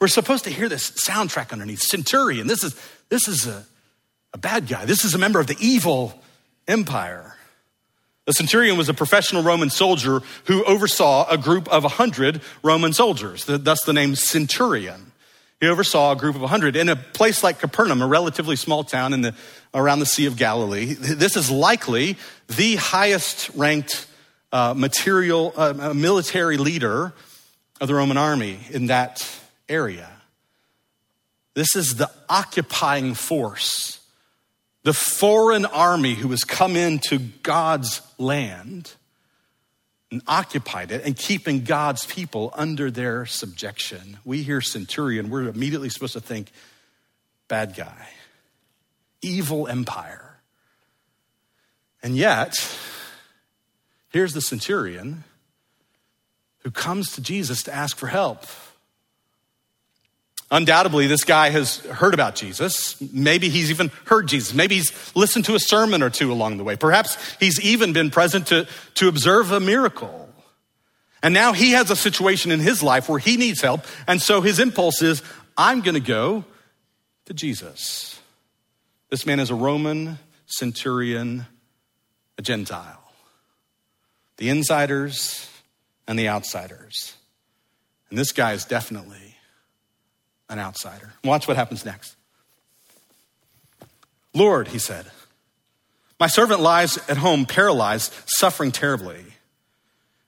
We're 0.00 0.08
supposed 0.08 0.44
to 0.44 0.50
hear 0.50 0.68
this 0.68 0.90
soundtrack 0.92 1.52
underneath. 1.52 1.80
Centurion, 1.80 2.46
this 2.46 2.64
is, 2.64 2.74
this 3.10 3.28
is 3.28 3.46
a, 3.46 3.64
a 4.32 4.38
bad 4.38 4.66
guy. 4.66 4.86
This 4.86 5.04
is 5.04 5.14
a 5.14 5.18
member 5.18 5.40
of 5.40 5.46
the 5.46 5.56
evil 5.60 6.18
empire. 6.66 7.36
The 8.24 8.32
centurion 8.32 8.78
was 8.78 8.88
a 8.88 8.94
professional 8.94 9.42
Roman 9.42 9.68
soldier 9.68 10.20
who 10.44 10.64
oversaw 10.64 11.28
a 11.28 11.36
group 11.36 11.68
of 11.68 11.82
100 11.82 12.40
Roman 12.62 12.92
soldiers. 12.92 13.44
Thus 13.44 13.82
the 13.84 13.92
name 13.92 14.14
centurion. 14.14 15.12
He 15.60 15.66
oversaw 15.66 16.12
a 16.12 16.16
group 16.16 16.34
of 16.34 16.40
100 16.40 16.76
in 16.76 16.88
a 16.88 16.96
place 16.96 17.42
like 17.42 17.58
Capernaum, 17.58 18.00
a 18.00 18.06
relatively 18.06 18.56
small 18.56 18.84
town 18.84 19.12
in 19.12 19.20
the, 19.20 19.34
around 19.74 19.98
the 19.98 20.06
Sea 20.06 20.24
of 20.24 20.38
Galilee. 20.38 20.94
This 20.94 21.36
is 21.36 21.50
likely 21.50 22.16
the 22.48 22.76
highest 22.76 23.50
ranked 23.54 24.06
uh, 24.52 24.72
material, 24.74 25.52
uh, 25.54 25.92
military 25.94 26.56
leader 26.56 27.12
of 27.82 27.88
the 27.88 27.94
Roman 27.94 28.16
army 28.16 28.58
in 28.70 28.86
that 28.86 29.39
area. 29.70 30.10
This 31.54 31.74
is 31.74 31.96
the 31.96 32.10
occupying 32.28 33.14
force, 33.14 34.00
the 34.82 34.92
foreign 34.92 35.64
army 35.64 36.14
who 36.14 36.28
has 36.28 36.44
come 36.44 36.76
into 36.76 37.18
God's 37.18 38.02
land 38.18 38.92
and 40.10 40.22
occupied 40.26 40.90
it 40.90 41.04
and 41.04 41.16
keeping 41.16 41.64
God's 41.64 42.04
people 42.04 42.52
under 42.54 42.90
their 42.90 43.26
subjection. 43.26 44.18
We 44.24 44.42
hear 44.42 44.60
centurion, 44.60 45.30
we're 45.30 45.48
immediately 45.48 45.88
supposed 45.88 46.14
to 46.14 46.20
think 46.20 46.50
bad 47.48 47.74
guy, 47.76 48.08
evil 49.22 49.68
empire. 49.68 50.38
And 52.02 52.16
yet, 52.16 52.54
here's 54.08 54.32
the 54.32 54.40
centurion 54.40 55.24
who 56.60 56.70
comes 56.70 57.12
to 57.12 57.20
Jesus 57.20 57.62
to 57.64 57.74
ask 57.74 57.96
for 57.96 58.06
help. 58.06 58.46
Undoubtedly, 60.52 61.06
this 61.06 61.22
guy 61.22 61.50
has 61.50 61.78
heard 61.78 62.12
about 62.12 62.34
Jesus. 62.34 63.00
Maybe 63.12 63.48
he's 63.48 63.70
even 63.70 63.90
heard 64.06 64.26
Jesus. 64.26 64.52
Maybe 64.52 64.76
he's 64.76 64.92
listened 65.14 65.44
to 65.44 65.54
a 65.54 65.60
sermon 65.60 66.02
or 66.02 66.10
two 66.10 66.32
along 66.32 66.56
the 66.56 66.64
way. 66.64 66.74
Perhaps 66.74 67.16
he's 67.38 67.60
even 67.60 67.92
been 67.92 68.10
present 68.10 68.48
to, 68.48 68.66
to 68.94 69.06
observe 69.06 69.52
a 69.52 69.60
miracle. 69.60 70.28
And 71.22 71.32
now 71.32 71.52
he 71.52 71.72
has 71.72 71.90
a 71.90 71.96
situation 71.96 72.50
in 72.50 72.58
his 72.58 72.82
life 72.82 73.08
where 73.08 73.20
he 73.20 73.36
needs 73.36 73.60
help. 73.60 73.84
And 74.08 74.20
so 74.20 74.40
his 74.40 74.58
impulse 74.58 75.02
is, 75.02 75.22
I'm 75.56 75.82
going 75.82 75.94
to 75.94 76.00
go 76.00 76.44
to 77.26 77.34
Jesus. 77.34 78.18
This 79.08 79.26
man 79.26 79.38
is 79.38 79.50
a 79.50 79.54
Roman 79.54 80.18
centurion, 80.46 81.46
a 82.38 82.42
Gentile. 82.42 83.12
The 84.38 84.48
insiders 84.48 85.48
and 86.08 86.18
the 86.18 86.28
outsiders. 86.28 87.14
And 88.08 88.18
this 88.18 88.32
guy 88.32 88.54
is 88.54 88.64
definitely 88.64 89.29
an 90.50 90.58
outsider. 90.58 91.14
Watch 91.24 91.48
what 91.48 91.56
happens 91.56 91.84
next. 91.84 92.16
Lord, 94.34 94.68
he 94.68 94.78
said, 94.78 95.06
my 96.20 96.26
servant 96.26 96.60
lies 96.60 96.98
at 97.08 97.16
home 97.16 97.46
paralyzed, 97.46 98.12
suffering 98.26 98.72
terribly. 98.72 99.24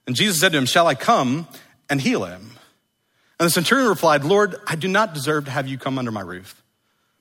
And 0.07 0.15
Jesus 0.15 0.39
said 0.39 0.51
to 0.51 0.57
him, 0.57 0.65
Shall 0.65 0.87
I 0.87 0.95
come 0.95 1.47
and 1.87 2.01
heal 2.01 2.25
him? 2.25 2.57
And 3.39 3.45
the 3.45 3.51
centurion 3.51 3.87
replied, 3.87 4.23
Lord, 4.23 4.55
I 4.65 4.75
do 4.75 4.87
not 4.87 5.13
deserve 5.13 5.45
to 5.45 5.51
have 5.51 5.67
you 5.67 5.77
come 5.77 5.99
under 5.99 6.11
my 6.11 6.21
roof, 6.21 6.63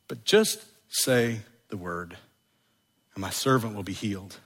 but 0.08 0.24
just 0.24 0.64
say 0.88 1.40
the 1.68 1.76
word, 1.76 2.16
and 3.14 3.20
my 3.20 3.30
servant 3.30 3.74
will 3.76 3.82
be 3.82 3.92
healed. 3.92 4.38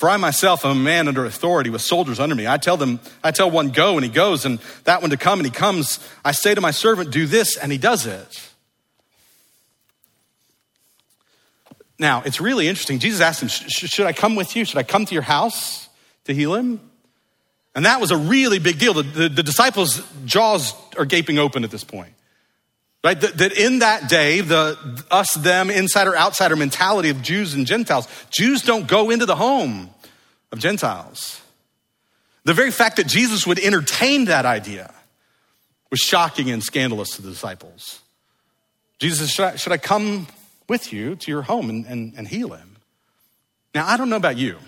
For 0.00 0.08
I 0.08 0.16
myself 0.16 0.64
am 0.64 0.70
a 0.70 0.74
man 0.80 1.08
under 1.08 1.26
authority 1.26 1.68
with 1.68 1.82
soldiers 1.82 2.18
under 2.18 2.34
me. 2.34 2.46
I 2.46 2.56
tell 2.56 2.78
them, 2.78 3.00
I 3.22 3.32
tell 3.32 3.50
one 3.50 3.68
go 3.68 3.98
and 3.98 4.02
he 4.02 4.10
goes, 4.10 4.46
and 4.46 4.58
that 4.84 5.02
one 5.02 5.10
to 5.10 5.18
come 5.18 5.40
and 5.40 5.44
he 5.44 5.52
comes. 5.52 5.98
I 6.24 6.32
say 6.32 6.54
to 6.54 6.60
my 6.62 6.70
servant, 6.70 7.10
do 7.10 7.26
this, 7.26 7.58
and 7.58 7.70
he 7.70 7.76
does 7.76 8.06
it. 8.06 8.48
Now, 11.98 12.22
it's 12.24 12.40
really 12.40 12.66
interesting. 12.66 12.98
Jesus 12.98 13.20
asked 13.20 13.42
him, 13.42 13.48
Should 13.50 14.06
I 14.06 14.14
come 14.14 14.36
with 14.36 14.56
you? 14.56 14.64
Should 14.64 14.78
I 14.78 14.84
come 14.84 15.04
to 15.04 15.12
your 15.12 15.22
house 15.22 15.90
to 16.24 16.32
heal 16.32 16.54
him? 16.54 16.80
And 17.74 17.84
that 17.84 18.00
was 18.00 18.10
a 18.10 18.16
really 18.16 18.58
big 18.58 18.78
deal. 18.78 18.94
The, 18.94 19.02
the, 19.02 19.28
the 19.28 19.42
disciples' 19.42 20.00
jaws 20.24 20.72
are 20.96 21.04
gaping 21.04 21.38
open 21.38 21.62
at 21.62 21.70
this 21.70 21.84
point. 21.84 22.14
Right? 23.02 23.18
That, 23.18 23.38
that 23.38 23.52
in 23.52 23.78
that 23.78 24.10
day, 24.10 24.42
the 24.42 25.04
us, 25.10 25.32
them, 25.34 25.70
insider, 25.70 26.16
outsider 26.16 26.54
mentality 26.54 27.08
of 27.08 27.22
Jews 27.22 27.54
and 27.54 27.66
Gentiles, 27.66 28.06
Jews 28.30 28.62
don't 28.62 28.86
go 28.86 29.10
into 29.10 29.24
the 29.24 29.36
home 29.36 29.90
of 30.52 30.58
Gentiles. 30.58 31.40
The 32.44 32.54
very 32.54 32.70
fact 32.70 32.96
that 32.96 33.06
Jesus 33.06 33.46
would 33.46 33.58
entertain 33.58 34.26
that 34.26 34.44
idea 34.44 34.92
was 35.90 36.00
shocking 36.00 36.50
and 36.50 36.62
scandalous 36.62 37.16
to 37.16 37.22
the 37.22 37.30
disciples. 37.30 38.00
Jesus, 38.98 39.30
should 39.30 39.44
I, 39.44 39.56
should 39.56 39.72
I 39.72 39.78
come 39.78 40.26
with 40.68 40.92
you 40.92 41.16
to 41.16 41.30
your 41.30 41.42
home 41.42 41.70
and, 41.70 41.86
and, 41.86 42.14
and 42.16 42.28
heal 42.28 42.52
him? 42.52 42.76
Now, 43.74 43.86
I 43.86 43.96
don't 43.96 44.10
know 44.10 44.16
about 44.16 44.36
you, 44.36 44.58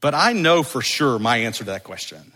but 0.00 0.14
I 0.14 0.32
know 0.32 0.62
for 0.62 0.80
sure 0.80 1.18
my 1.18 1.38
answer 1.38 1.64
to 1.64 1.70
that 1.70 1.84
question. 1.84 2.32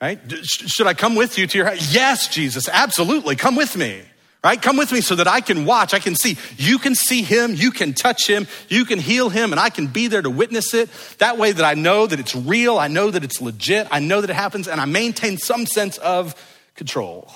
Right? 0.00 0.20
Should 0.42 0.86
I 0.86 0.94
come 0.94 1.14
with 1.14 1.38
you 1.38 1.46
to 1.46 1.58
your 1.58 1.66
house? 1.66 1.94
Yes, 1.94 2.28
Jesus, 2.28 2.68
absolutely. 2.68 3.34
Come 3.36 3.56
with 3.56 3.76
me. 3.76 4.02
Right? 4.44 4.60
Come 4.60 4.76
with 4.76 4.92
me 4.92 5.00
so 5.00 5.16
that 5.16 5.26
I 5.26 5.40
can 5.40 5.64
watch. 5.64 5.92
I 5.92 5.98
can 5.98 6.14
see. 6.14 6.36
You 6.56 6.78
can 6.78 6.94
see 6.94 7.22
him. 7.22 7.54
You 7.56 7.72
can 7.72 7.94
touch 7.94 8.28
him. 8.28 8.46
You 8.68 8.84
can 8.84 9.00
heal 9.00 9.28
him, 9.28 9.52
and 9.52 9.58
I 9.58 9.70
can 9.70 9.88
be 9.88 10.06
there 10.06 10.22
to 10.22 10.30
witness 10.30 10.72
it. 10.72 10.88
That 11.18 11.36
way 11.36 11.50
that 11.50 11.64
I 11.64 11.74
know 11.74 12.06
that 12.06 12.20
it's 12.20 12.36
real. 12.36 12.78
I 12.78 12.86
know 12.86 13.10
that 13.10 13.24
it's 13.24 13.40
legit. 13.40 13.88
I 13.90 13.98
know 13.98 14.20
that 14.20 14.30
it 14.30 14.36
happens, 14.36 14.68
and 14.68 14.80
I 14.80 14.84
maintain 14.84 15.36
some 15.36 15.66
sense 15.66 15.98
of 15.98 16.34
control. 16.76 17.32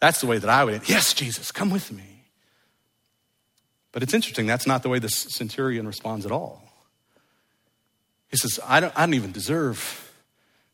That's 0.00 0.20
the 0.20 0.26
way 0.26 0.38
that 0.38 0.48
I 0.48 0.64
would. 0.64 0.88
Yes, 0.88 1.12
Jesus, 1.12 1.52
come 1.52 1.68
with 1.70 1.92
me. 1.92 2.24
But 3.92 4.02
it's 4.02 4.14
interesting. 4.14 4.46
That's 4.46 4.66
not 4.66 4.82
the 4.82 4.88
way 4.88 5.00
the 5.00 5.10
centurion 5.10 5.86
responds 5.86 6.24
at 6.24 6.32
all. 6.32 6.62
He 8.28 8.38
says, 8.38 8.58
I 8.64 8.80
don't, 8.80 8.92
I 8.96 9.00
don't 9.00 9.14
even 9.14 9.32
deserve 9.32 10.05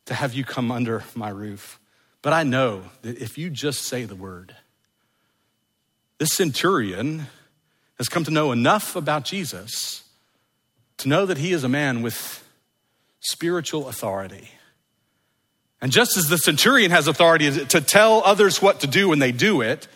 to 0.05 0.13
have 0.13 0.33
you 0.33 0.43
come 0.43 0.71
under 0.71 1.03
my 1.15 1.29
roof. 1.29 1.79
But 2.21 2.33
I 2.33 2.43
know 2.43 2.83
that 3.01 3.17
if 3.17 3.37
you 3.37 3.49
just 3.49 3.81
say 3.83 4.05
the 4.05 4.15
word, 4.15 4.55
this 6.17 6.33
centurion 6.33 7.27
has 7.97 8.09
come 8.09 8.23
to 8.23 8.31
know 8.31 8.51
enough 8.51 8.95
about 8.95 9.25
Jesus 9.25 10.03
to 10.97 11.09
know 11.09 11.25
that 11.25 11.37
he 11.37 11.53
is 11.53 11.63
a 11.63 11.69
man 11.69 12.01
with 12.01 12.47
spiritual 13.19 13.87
authority. 13.87 14.49
And 15.81 15.91
just 15.91 16.15
as 16.15 16.29
the 16.29 16.37
centurion 16.37 16.91
has 16.91 17.07
authority 17.07 17.65
to 17.65 17.81
tell 17.81 18.21
others 18.23 18.61
what 18.61 18.79
to 18.81 18.87
do 18.87 19.09
when 19.09 19.19
they 19.19 19.31
do 19.31 19.61
it, 19.61 19.87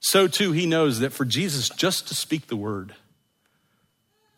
so 0.00 0.26
too 0.26 0.52
he 0.52 0.66
knows 0.66 1.00
that 1.00 1.12
for 1.12 1.24
Jesus 1.24 1.68
just 1.68 2.08
to 2.08 2.14
speak 2.14 2.48
the 2.48 2.56
word, 2.56 2.94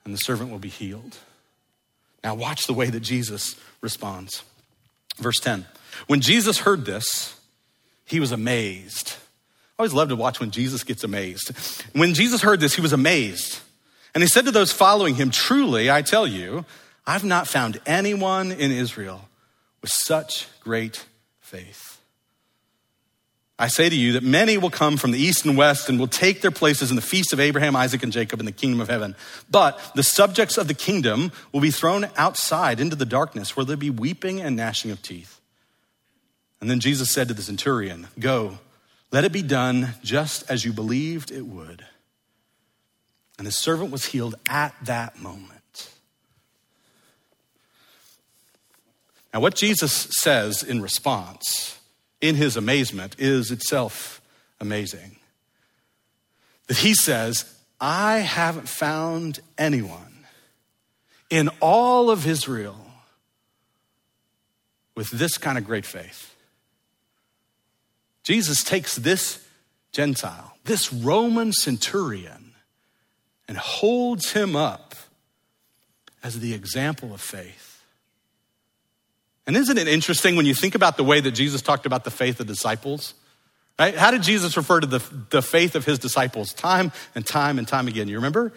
and 0.05 0.13
the 0.13 0.19
servant 0.19 0.51
will 0.51 0.59
be 0.59 0.69
healed. 0.69 1.17
Now, 2.23 2.35
watch 2.35 2.67
the 2.67 2.75
way 2.75 2.91
that 2.91 3.01
Jesus 3.01 3.57
responds. 3.81 4.43
Verse 5.21 5.39
10 5.39 5.67
When 6.07 6.21
Jesus 6.21 6.59
heard 6.59 6.85
this, 6.85 7.39
he 8.05 8.21
was 8.21 8.33
amazed. 8.33 9.15
I 9.79 9.83
always 9.83 9.95
love 9.95 10.09
to 10.09 10.17
watch 10.17 10.41
when 10.41 10.51
Jesus 10.51 10.85
gets 10.85 11.05
amazed. 11.05 11.53
When 11.95 12.13
Jesus 12.13 12.43
heard 12.43 12.61
this, 12.61 12.75
he 12.75 12.83
was 12.83 12.93
amazed. 12.93 13.61
And 14.15 14.23
he 14.23 14.29
said 14.29 14.45
to 14.47 14.51
those 14.51 14.73
following 14.73 15.15
him, 15.15 15.31
Truly, 15.31 15.91
I 15.91 16.03
tell 16.03 16.27
you, 16.27 16.65
I've 17.07 17.25
not 17.25 17.47
found 17.47 17.81
anyone 17.87 18.53
in 18.53 18.73
Israel 18.73 19.29
with 19.81 19.91
such 19.91 20.49
great 20.61 21.07
faith. 21.41 22.00
I 23.61 23.69
say 23.69 23.91
to 23.91 23.95
you 23.95 24.13
that 24.13 24.23
many 24.23 24.57
will 24.57 24.71
come 24.71 24.97
from 24.97 25.11
the 25.11 25.19
east 25.19 25.45
and 25.45 25.55
west 25.55 25.91
and 25.91 25.99
will 25.99 26.09
take 26.09 26.41
their 26.41 26.51
places 26.51 26.89
in 26.89 26.97
the 26.97 27.03
feast 27.03 27.35
of 27.35 27.41
Abraham, 27.41 27.77
Isaac, 27.77 28.03
and 28.03 28.11
Jacob 28.11 28.41
in 28.41 28.47
the 28.47 28.53
kingdom 28.53 28.81
of 28.81 28.89
heaven. 28.89 29.15
But 29.51 29.79
the 29.95 30.03
subjects 30.03 30.57
of 30.57 30.67
the 30.67 30.73
kingdom 30.73 31.31
will 31.53 31.61
be 31.61 31.71
thrown 31.71 32.09
outside 32.17 32.81
into 32.81 32.97
the 32.97 33.05
darkness 33.05 33.55
where 33.55 33.67
there'll 33.67 33.79
be 33.79 33.91
weeping 33.91 34.41
and 34.41 34.57
gnashing 34.57 34.91
of 34.91 35.03
teeth. 35.03 35.43
And 36.63 36.71
then 36.71 36.81
Jesus 36.81 37.13
said 37.13 37.29
to 37.29 37.35
the 37.35 37.43
centurion, 37.43 38.09
Go, 38.19 38.61
let 39.13 39.25
it 39.25 39.33
be 39.33 39.43
done 39.43 39.91
just 40.03 40.51
as 40.51 40.65
you 40.65 40.73
believed 40.73 41.31
it 41.31 41.45
would. 41.45 41.85
And 43.37 43.47
the 43.47 43.53
servant 43.53 43.91
was 43.91 44.07
healed 44.07 44.37
at 44.49 44.75
that 44.85 45.21
moment. 45.21 45.91
Now, 49.35 49.41
what 49.41 49.55
Jesus 49.55 49.93
says 49.93 50.63
in 50.63 50.81
response 50.81 51.77
in 52.21 52.35
his 52.35 52.57
amazement 52.57 53.17
is 53.19 53.51
itself 53.51 54.21
amazing. 54.61 55.17
That 56.67 56.79
he 56.79 56.95
says, 56.95 57.45
I 57.81 58.19
haven't 58.19 58.69
found 58.69 59.41
anyone 59.57 60.27
in 61.31 61.49
all 61.61 62.11
of 62.11 62.27
Israel 62.27 62.77
with 64.95 65.11
this 65.11 65.39
kind 65.39 65.57
of 65.57 65.65
great 65.65 65.87
faith. 65.87 66.35
Jesus 68.23 68.63
takes 68.63 68.97
this 68.97 69.45
Gentile, 69.93 70.57
this 70.65 70.93
Roman 70.93 71.53
centurion, 71.53 72.53
and 73.49 73.57
holds 73.57 74.33
him 74.33 74.55
up 74.55 74.95
as 76.23 76.41
the 76.41 76.55
example 76.55 77.15
of 77.15 77.21
faith. 77.21 77.70
And 79.47 79.57
isn't 79.57 79.79
it 79.79 79.89
interesting 79.89 80.37
when 80.37 80.47
you 80.47 80.55
think 80.55 80.75
about 80.75 80.97
the 80.97 81.05
way 81.05 81.21
that 81.21 81.33
Jesus 81.33 81.63
talked 81.63 81.87
about 81.87 82.05
the 82.05 82.11
faith 82.11 82.41
of 82.41 82.47
disciples? 82.47 83.15
Right? 83.79 83.95
How 83.95 84.11
did 84.11 84.23
Jesus 84.23 84.57
refer 84.57 84.81
to 84.81 84.87
the, 84.87 85.03
the 85.31 85.43
faith 85.43 85.75
of 85.75 85.85
his 85.85 85.99
disciples 85.99 86.53
time 86.53 86.93
and 87.15 87.27
time 87.27 87.59
and 87.59 87.67
time 87.67 87.89
again? 87.89 88.09
You 88.09 88.17
remember? 88.17 88.53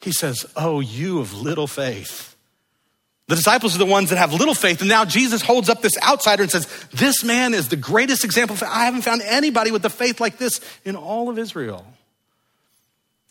He 0.00 0.12
says, 0.12 0.46
Oh, 0.56 0.80
you 0.80 1.20
of 1.20 1.34
little 1.34 1.66
faith. 1.66 2.36
The 3.26 3.36
disciples 3.36 3.76
are 3.76 3.78
the 3.78 3.86
ones 3.86 4.10
that 4.10 4.16
have 4.16 4.32
little 4.32 4.54
faith. 4.54 4.80
And 4.80 4.88
now 4.88 5.04
Jesus 5.04 5.40
holds 5.40 5.68
up 5.68 5.82
this 5.82 5.96
outsider 6.02 6.42
and 6.42 6.50
says, 6.50 6.66
This 6.92 7.22
man 7.22 7.54
is 7.54 7.68
the 7.68 7.76
greatest 7.76 8.24
example. 8.24 8.56
I 8.66 8.86
haven't 8.86 9.02
found 9.02 9.22
anybody 9.22 9.70
with 9.70 9.82
the 9.82 9.90
faith 9.90 10.20
like 10.20 10.38
this 10.38 10.60
in 10.84 10.96
all 10.96 11.28
of 11.28 11.38
Israel. 11.38 11.86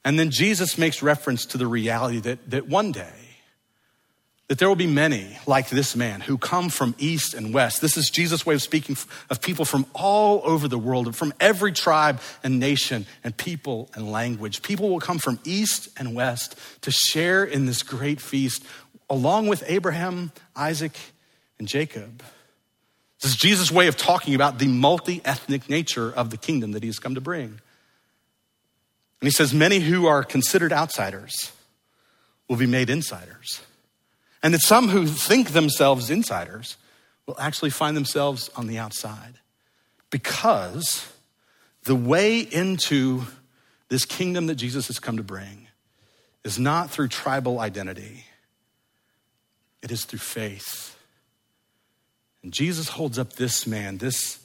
And 0.05 0.17
then 0.17 0.31
Jesus 0.31 0.77
makes 0.77 1.03
reference 1.03 1.45
to 1.47 1.57
the 1.57 1.67
reality 1.67 2.19
that, 2.21 2.49
that 2.49 2.67
one 2.67 2.91
day, 2.91 3.11
that 4.49 4.57
there 4.57 4.67
will 4.67 4.75
be 4.75 4.87
many 4.87 5.37
like 5.45 5.69
this 5.69 5.95
man 5.95 6.21
who 6.21 6.35
come 6.35 6.69
from 6.69 6.95
east 6.97 7.35
and 7.35 7.53
west. 7.53 7.81
This 7.81 7.95
is 7.97 8.09
Jesus' 8.09 8.47
way 8.47 8.55
of 8.55 8.63
speaking 8.63 8.97
of 9.29 9.41
people 9.41 9.63
from 9.63 9.85
all 9.93 10.41
over 10.43 10.67
the 10.67 10.77
world, 10.77 11.15
from 11.15 11.33
every 11.39 11.71
tribe 11.71 12.19
and 12.43 12.59
nation 12.59 13.05
and 13.23 13.37
people 13.37 13.91
and 13.93 14.11
language. 14.11 14.63
People 14.63 14.89
will 14.89 14.99
come 14.99 15.19
from 15.19 15.39
east 15.43 15.87
and 15.97 16.15
west 16.15 16.59
to 16.81 16.89
share 16.89 17.43
in 17.43 17.67
this 17.67 17.83
great 17.83 18.19
feast 18.19 18.63
along 19.07 19.47
with 19.47 19.63
Abraham, 19.67 20.31
Isaac, 20.55 20.97
and 21.59 21.67
Jacob. 21.67 22.23
This 23.21 23.31
is 23.31 23.37
Jesus' 23.37 23.71
way 23.71 23.85
of 23.85 23.97
talking 23.97 24.33
about 24.33 24.57
the 24.57 24.67
multi 24.67 25.21
ethnic 25.25 25.69
nature 25.69 26.11
of 26.11 26.31
the 26.31 26.37
kingdom 26.37 26.71
that 26.71 26.81
he 26.81 26.89
has 26.89 26.97
come 26.97 27.13
to 27.13 27.21
bring. 27.21 27.45
And 27.45 29.27
he 29.27 29.31
says, 29.31 29.53
Many 29.53 29.79
who 29.79 30.07
are 30.07 30.23
considered 30.23 30.73
outsiders 30.73 31.51
will 32.47 32.57
be 32.57 32.65
made 32.65 32.89
insiders. 32.89 33.61
And 34.41 34.53
that 34.53 34.61
some 34.61 34.89
who 34.89 35.05
think 35.05 35.51
themselves 35.51 36.09
insiders 36.09 36.77
will 37.25 37.39
actually 37.39 37.69
find 37.69 37.95
themselves 37.95 38.49
on 38.55 38.67
the 38.67 38.77
outside 38.77 39.39
because 40.09 41.11
the 41.83 41.95
way 41.95 42.39
into 42.39 43.23
this 43.89 44.05
kingdom 44.05 44.47
that 44.47 44.55
Jesus 44.55 44.87
has 44.87 44.99
come 44.99 45.17
to 45.17 45.23
bring 45.23 45.67
is 46.43 46.57
not 46.57 46.89
through 46.89 47.09
tribal 47.09 47.59
identity, 47.59 48.25
it 49.81 49.91
is 49.91 50.05
through 50.05 50.19
faith. 50.19 50.95
And 52.41 52.53
Jesus 52.53 52.89
holds 52.89 53.19
up 53.19 53.33
this 53.33 53.67
man, 53.67 53.97
this 53.97 54.39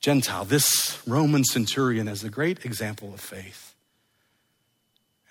Gentile, 0.00 0.44
this 0.44 0.98
Roman 1.06 1.44
centurion 1.44 2.08
as 2.08 2.24
a 2.24 2.28
great 2.28 2.64
example 2.64 3.14
of 3.14 3.20
faith. 3.20 3.74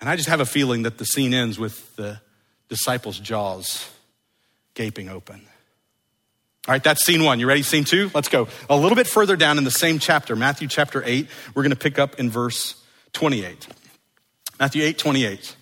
And 0.00 0.08
I 0.08 0.16
just 0.16 0.28
have 0.28 0.40
a 0.40 0.46
feeling 0.46 0.82
that 0.82 0.98
the 0.98 1.04
scene 1.04 1.32
ends 1.32 1.58
with 1.58 1.94
the 1.96 2.20
disciples' 2.68 3.18
jaws 3.18 3.88
gaping 4.74 5.08
open. 5.08 5.42
All 6.66 6.72
right, 6.72 6.82
that's 6.82 7.04
scene 7.04 7.24
one. 7.24 7.40
You 7.40 7.46
ready? 7.46 7.62
Scene 7.62 7.84
two? 7.84 8.10
Let's 8.14 8.28
go. 8.28 8.48
A 8.70 8.76
little 8.76 8.96
bit 8.96 9.06
further 9.06 9.36
down 9.36 9.58
in 9.58 9.64
the 9.64 9.70
same 9.70 9.98
chapter, 9.98 10.34
Matthew 10.34 10.66
chapter 10.66 11.02
8, 11.04 11.28
we're 11.54 11.62
going 11.62 11.70
to 11.70 11.76
pick 11.76 11.98
up 11.98 12.18
in 12.18 12.30
verse 12.30 12.82
28. 13.12 13.68
Matthew 14.58 14.82
8 14.82 14.98
28. 14.98 15.56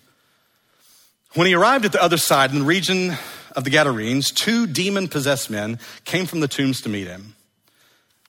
When 1.33 1.47
he 1.47 1.55
arrived 1.55 1.83
at 1.85 1.91
the 1.91 2.01
other 2.01 2.17
side 2.17 2.51
in 2.51 2.59
the 2.59 2.65
region 2.65 3.17
of 3.55 3.63
the 3.63 3.69
Gadarenes, 3.69 4.31
two 4.31 4.67
demon 4.67 5.07
possessed 5.07 5.49
men 5.49 5.79
came 6.05 6.25
from 6.25 6.39
the 6.39 6.47
tombs 6.47 6.79
to 6.81 6.89
meet 6.89 7.07
him. 7.07 7.35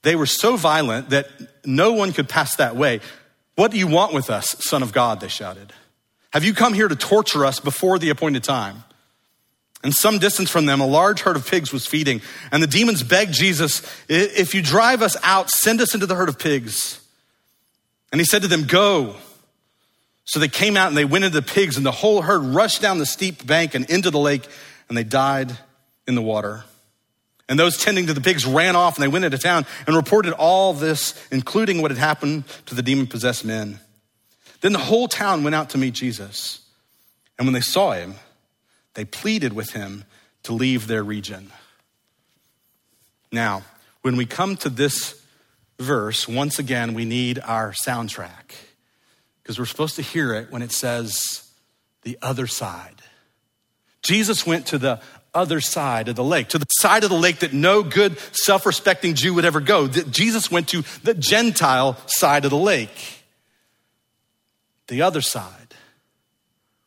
They 0.02 0.16
were 0.16 0.26
so 0.26 0.56
violent 0.56 1.10
that 1.10 1.28
no 1.64 1.92
one 1.92 2.12
could 2.12 2.28
pass 2.28 2.56
that 2.56 2.76
way. 2.76 3.00
What 3.54 3.70
do 3.70 3.78
you 3.78 3.86
want 3.86 4.12
with 4.12 4.30
us, 4.30 4.56
Son 4.60 4.82
of 4.82 4.92
God? 4.92 5.20
They 5.20 5.28
shouted. 5.28 5.72
Have 6.34 6.42
you 6.42 6.52
come 6.52 6.74
here 6.74 6.88
to 6.88 6.96
torture 6.96 7.46
us 7.46 7.60
before 7.60 7.96
the 8.00 8.10
appointed 8.10 8.42
time? 8.42 8.82
And 9.84 9.94
some 9.94 10.18
distance 10.18 10.50
from 10.50 10.66
them, 10.66 10.80
a 10.80 10.86
large 10.86 11.20
herd 11.20 11.36
of 11.36 11.48
pigs 11.48 11.72
was 11.72 11.86
feeding. 11.86 12.22
And 12.50 12.60
the 12.60 12.66
demons 12.66 13.04
begged 13.04 13.32
Jesus, 13.32 13.82
If 14.08 14.52
you 14.52 14.60
drive 14.60 15.00
us 15.00 15.16
out, 15.22 15.48
send 15.48 15.80
us 15.80 15.94
into 15.94 16.06
the 16.06 16.16
herd 16.16 16.28
of 16.28 16.36
pigs. 16.36 17.00
And 18.10 18.20
he 18.20 18.24
said 18.24 18.42
to 18.42 18.48
them, 18.48 18.64
Go. 18.64 19.14
So 20.24 20.40
they 20.40 20.48
came 20.48 20.76
out 20.76 20.88
and 20.88 20.96
they 20.96 21.04
went 21.04 21.24
into 21.24 21.40
the 21.40 21.46
pigs, 21.46 21.76
and 21.76 21.86
the 21.86 21.92
whole 21.92 22.20
herd 22.20 22.42
rushed 22.42 22.82
down 22.82 22.98
the 22.98 23.06
steep 23.06 23.46
bank 23.46 23.76
and 23.76 23.88
into 23.88 24.10
the 24.10 24.18
lake, 24.18 24.44
and 24.88 24.98
they 24.98 25.04
died 25.04 25.56
in 26.08 26.16
the 26.16 26.22
water. 26.22 26.64
And 27.48 27.60
those 27.60 27.78
tending 27.78 28.08
to 28.08 28.14
the 28.14 28.20
pigs 28.20 28.44
ran 28.44 28.74
off 28.74 28.96
and 28.96 29.04
they 29.04 29.08
went 29.08 29.24
into 29.24 29.38
town 29.38 29.66
and 29.86 29.94
reported 29.94 30.32
all 30.32 30.72
this, 30.72 31.14
including 31.30 31.80
what 31.80 31.92
had 31.92 31.98
happened 31.98 32.44
to 32.66 32.74
the 32.74 32.82
demon 32.82 33.06
possessed 33.06 33.44
men. 33.44 33.78
Then 34.64 34.72
the 34.72 34.78
whole 34.78 35.08
town 35.08 35.44
went 35.44 35.54
out 35.54 35.68
to 35.70 35.78
meet 35.78 35.92
Jesus. 35.92 36.62
And 37.38 37.46
when 37.46 37.52
they 37.52 37.60
saw 37.60 37.92
him, 37.92 38.14
they 38.94 39.04
pleaded 39.04 39.52
with 39.52 39.72
him 39.72 40.04
to 40.44 40.54
leave 40.54 40.86
their 40.86 41.02
region. 41.04 41.52
Now, 43.30 43.64
when 44.00 44.16
we 44.16 44.24
come 44.24 44.56
to 44.56 44.70
this 44.70 45.22
verse, 45.78 46.26
once 46.26 46.58
again, 46.58 46.94
we 46.94 47.04
need 47.04 47.40
our 47.40 47.72
soundtrack 47.72 48.54
because 49.42 49.58
we're 49.58 49.66
supposed 49.66 49.96
to 49.96 50.02
hear 50.02 50.32
it 50.32 50.50
when 50.50 50.62
it 50.62 50.72
says 50.72 51.46
the 52.00 52.16
other 52.22 52.46
side. 52.46 53.02
Jesus 54.00 54.46
went 54.46 54.68
to 54.68 54.78
the 54.78 54.98
other 55.34 55.60
side 55.60 56.08
of 56.08 56.16
the 56.16 56.24
lake, 56.24 56.48
to 56.48 56.58
the 56.58 56.64
side 56.78 57.04
of 57.04 57.10
the 57.10 57.18
lake 57.18 57.40
that 57.40 57.52
no 57.52 57.82
good, 57.82 58.18
self 58.32 58.64
respecting 58.64 59.14
Jew 59.14 59.34
would 59.34 59.44
ever 59.44 59.60
go. 59.60 59.88
Jesus 59.88 60.50
went 60.50 60.68
to 60.68 60.84
the 61.02 61.12
Gentile 61.12 61.98
side 62.06 62.46
of 62.46 62.50
the 62.50 62.56
lake, 62.56 63.23
the 64.88 65.02
other 65.02 65.20
side, 65.20 65.74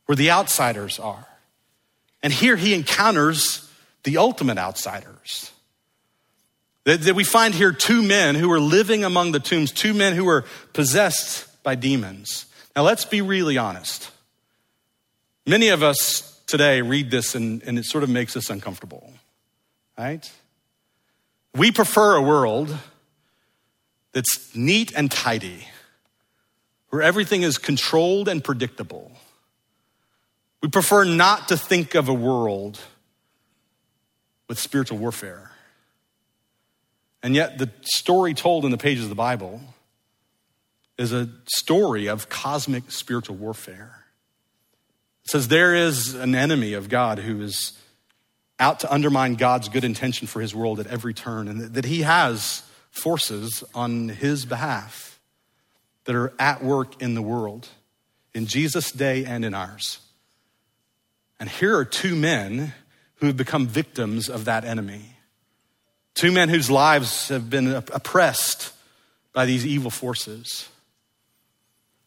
where 0.05 0.15
the 0.15 0.31
outsiders 0.31 0.99
are. 0.99 1.27
And 2.23 2.33
here 2.33 2.55
he 2.55 2.73
encounters 2.73 3.69
the 4.03 4.17
ultimate 4.17 4.57
outsiders. 4.57 5.51
That, 6.85 7.13
we 7.15 7.25
find 7.25 7.53
here 7.53 7.73
two 7.73 8.01
men 8.01 8.35
who 8.35 8.51
are 8.51 8.59
living 8.59 9.03
among 9.03 9.33
the 9.33 9.39
tombs, 9.39 9.71
two 9.71 9.93
men 9.93 10.13
who 10.13 10.27
are 10.29 10.45
possessed 10.71 11.61
by 11.61 11.75
demons. 11.75 12.45
Now, 12.75 12.83
let's 12.83 13.03
be 13.03 13.21
really 13.21 13.57
honest. 13.57 14.09
Many 15.45 15.69
of 15.69 15.83
us 15.83 16.41
today 16.47 16.81
read 16.81 17.11
this 17.11 17.35
and, 17.35 17.61
and 17.63 17.77
it 17.77 17.85
sort 17.85 18.03
of 18.03 18.09
makes 18.09 18.37
us 18.37 18.49
uncomfortable, 18.49 19.11
right? 19.97 20.31
We 21.53 21.71
prefer 21.71 22.15
a 22.15 22.21
world 22.21 22.77
that's 24.13 24.55
neat 24.55 24.93
and 24.95 25.11
tidy, 25.11 25.67
where 26.89 27.01
everything 27.01 27.43
is 27.43 27.57
controlled 27.57 28.27
and 28.27 28.43
predictable. 28.43 29.11
We 30.61 30.69
prefer 30.69 31.03
not 31.03 31.49
to 31.49 31.57
think 31.57 31.95
of 31.95 32.09
a 32.09 32.13
world 32.13 32.79
with 34.47 34.57
spiritual 34.57 34.97
warfare. 34.97 35.51
And 37.21 37.35
yet, 37.35 37.57
the 37.57 37.69
story 37.81 38.33
told 38.33 38.63
in 38.63 38.71
the 38.71 38.77
pages 38.77 39.03
of 39.03 39.09
the 39.09 39.15
Bible 39.15 39.61
is 40.97 41.11
a 41.13 41.29
story 41.45 42.07
of 42.07 42.29
cosmic 42.29 42.89
spiritual 42.91 43.35
warfare. 43.35 44.05
It 45.25 45.31
says 45.31 45.47
there 45.47 45.75
is 45.75 46.15
an 46.15 46.33
enemy 46.33 46.73
of 46.73 46.89
God 46.89 47.19
who 47.19 47.41
is 47.41 47.77
out 48.59 48.79
to 48.79 48.91
undermine 48.91 49.35
God's 49.35 49.69
good 49.69 49.83
intention 49.83 50.25
for 50.25 50.41
his 50.41 50.55
world 50.55 50.79
at 50.79 50.87
every 50.87 51.13
turn, 51.13 51.47
and 51.47 51.73
that 51.73 51.85
he 51.85 52.01
has 52.01 52.63
forces 52.89 53.63
on 53.75 54.09
his 54.09 54.45
behalf 54.45 55.16
that 56.07 56.15
are 56.15 56.33
at 56.39 56.63
work 56.63 57.01
in 57.01 57.15
the 57.15 57.21
world, 57.21 57.67
in 58.33 58.45
Jesus' 58.45 58.91
day 58.91 59.25
and 59.25 59.43
in 59.43 59.53
ours. 59.53 59.99
And 61.37 61.49
here 61.49 61.77
are 61.77 61.83
two 61.83 62.15
men 62.15 62.73
who 63.15 63.27
have 63.27 63.35
become 63.35 63.67
victims 63.67 64.29
of 64.29 64.45
that 64.45 64.63
enemy. 64.63 65.17
Two 66.15 66.31
men 66.31 66.47
whose 66.47 66.71
lives 66.71 67.27
have 67.27 67.49
been 67.49 67.67
oppressed 67.67 68.71
by 69.33 69.45
these 69.45 69.65
evil 69.65 69.91
forces. 69.91 70.69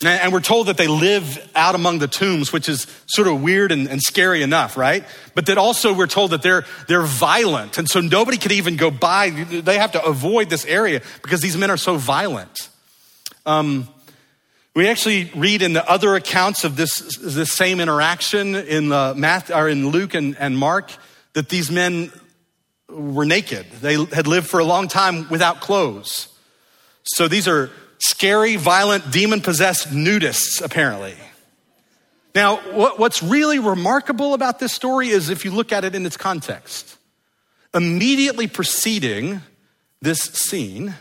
And 0.03 0.33
we're 0.33 0.41
told 0.41 0.69
that 0.69 0.79
they 0.79 0.89
live 0.89 1.51
out 1.55 1.75
among 1.75 1.99
the 1.99 2.09
tombs, 2.09 2.55
which 2.55 2.71
is 2.71 2.87
sort 3.05 3.29
of 3.29 3.43
weird 3.43 3.71
and, 3.71 3.87
and, 3.87 4.01
scary 4.01 4.43
enough, 4.43 4.79
right? 4.79 5.05
But 5.35 5.45
that 5.47 5.59
also 5.59 5.93
we're 5.93 6.07
told 6.07 6.31
that 6.31 6.41
they're, 6.41 6.65
they're 6.89 7.03
violent. 7.03 7.77
And 7.77 7.87
so 7.87 8.01
nobody 8.01 8.39
could 8.39 8.53
even 8.53 8.77
go 8.77 8.91
by. 8.91 9.29
They 9.29 9.77
have 9.77 9.93
to 9.93 10.03
avoid 10.03 10.49
this 10.49 10.65
area 10.65 11.03
because 11.23 11.43
these 11.43 11.55
men 11.55 11.71
are 11.71 11.77
so 11.77 11.99
violent. 11.99 12.71
Um, 13.47 13.89
we 14.75 14.89
actually 14.89 15.31
read 15.35 15.63
in 15.63 15.73
the 15.73 15.89
other 15.89 16.15
accounts 16.15 16.65
of 16.65 16.77
this, 16.77 17.19
this 17.21 17.53
same 17.53 17.81
interaction 17.81 18.55
in, 18.55 18.89
the 18.89 19.15
Math, 19.17 19.51
or 19.51 19.69
in 19.69 19.89
Luke 19.89 20.15
and, 20.15 20.37
and 20.39 20.57
Mark 20.57 20.93
that 21.33 21.49
these 21.49 21.71
men 21.71 22.13
were 22.89 23.25
naked. 23.25 23.67
They 23.81 23.95
had 23.95 24.27
lived 24.27 24.49
for 24.49 24.61
a 24.61 24.65
long 24.65 24.89
time 24.89 25.29
without 25.29 25.61
clothes. 25.61 26.29
So 27.03 27.29
these 27.29 27.49
are 27.49 27.71
scary, 27.99 28.57
violent, 28.57 29.11
demon 29.11 29.41
possessed 29.41 29.89
nudists, 29.91 30.63
apparently. 30.63 31.15
Now, 32.35 32.57
what's 32.57 33.23
really 33.23 33.59
remarkable 33.59 34.35
about 34.35 34.61
this 34.61 34.73
story 34.73 35.09
is 35.09 35.31
if 35.31 35.45
you 35.45 35.51
look 35.51 35.73
at 35.73 35.85
it 35.85 35.95
in 35.95 36.07
its 36.07 36.17
context. 36.17 36.97
Immediately 37.75 38.47
preceding 38.49 39.43
this 40.01 40.19
scene 40.21 40.95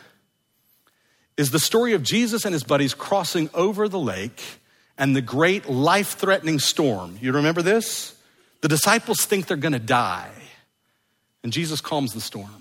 is 1.39 1.51
the 1.51 1.59
story 1.59 1.93
of 1.93 2.03
Jesus 2.03 2.43
and 2.43 2.53
his 2.53 2.63
buddies 2.63 2.93
crossing 2.93 3.49
over 3.53 3.87
the 3.87 3.99
lake 3.99 4.43
and 4.97 5.15
the 5.15 5.21
great 5.21 5.69
life 5.69 6.17
threatening 6.17 6.59
storm. 6.59 7.17
You 7.21 7.31
remember 7.31 7.61
this? 7.61 8.15
The 8.61 8.67
disciples 8.67 9.25
think 9.25 9.47
they're 9.47 9.55
gonna 9.55 9.79
die, 9.79 10.29
and 11.41 11.53
Jesus 11.53 11.79
calms 11.79 12.13
the 12.13 12.21
storm 12.21 12.59